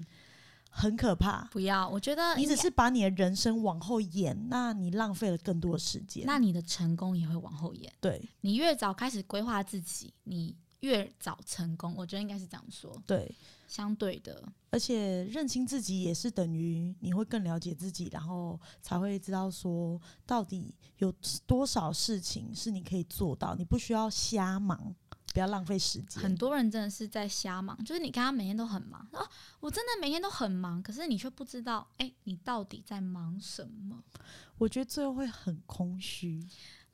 [0.70, 1.46] 很可怕。
[1.52, 7.92] 不要，我觉得你只是把你的人生往后延，那你浪费了更多的时间，那你的成功也会往后延。
[8.00, 10.56] 对你越早开始规划自己，你。
[10.86, 12.96] 越早成功，我觉得应该是这样说。
[13.04, 13.34] 对，
[13.66, 21.12] 相对的，而且认清自己也是等于你会更了解自己，然后才会知道说到底有
[21.46, 24.94] 多少事情是你可以做到，你不需要瞎忙，
[25.34, 26.22] 不要浪费时间。
[26.22, 29.20] 很多人真的是在瞎忙，就是你看他每天都很忙啊，
[29.58, 34.02] 我真的每天都很忙，可是你却不知道，哎，你到底在忙什么？
[34.58, 36.46] 我觉得最后会很空虚，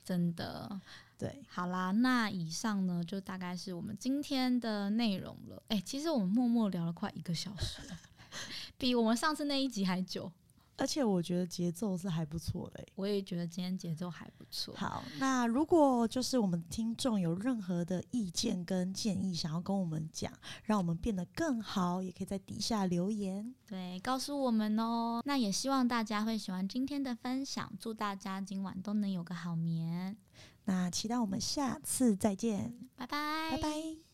[0.03, 0.81] 真的。
[1.23, 5.63] 对，好啦，那以上呢就大概是我们今天的内容了。
[5.69, 7.81] 哎，其实我们默默聊了快一个小时，
[8.77, 10.33] 比我们上次那一集还久。
[10.79, 14.75] 而且我觉得节奏是还不错的，我也觉得今天节奏还不错。
[14.75, 20.33] 好，那如果就是我们听众有任何的意见跟建议，想要跟我们讲，
[20.65, 25.23] 让我们变得更好，也可以在底下留言，对，告诉我们哦。
[25.25, 30.17] 那也希望大家会喜欢今天的分享，祝大家今晚都能有个好眠。
[30.65, 34.12] 那期待我们下次再见，拜拜，拜拜。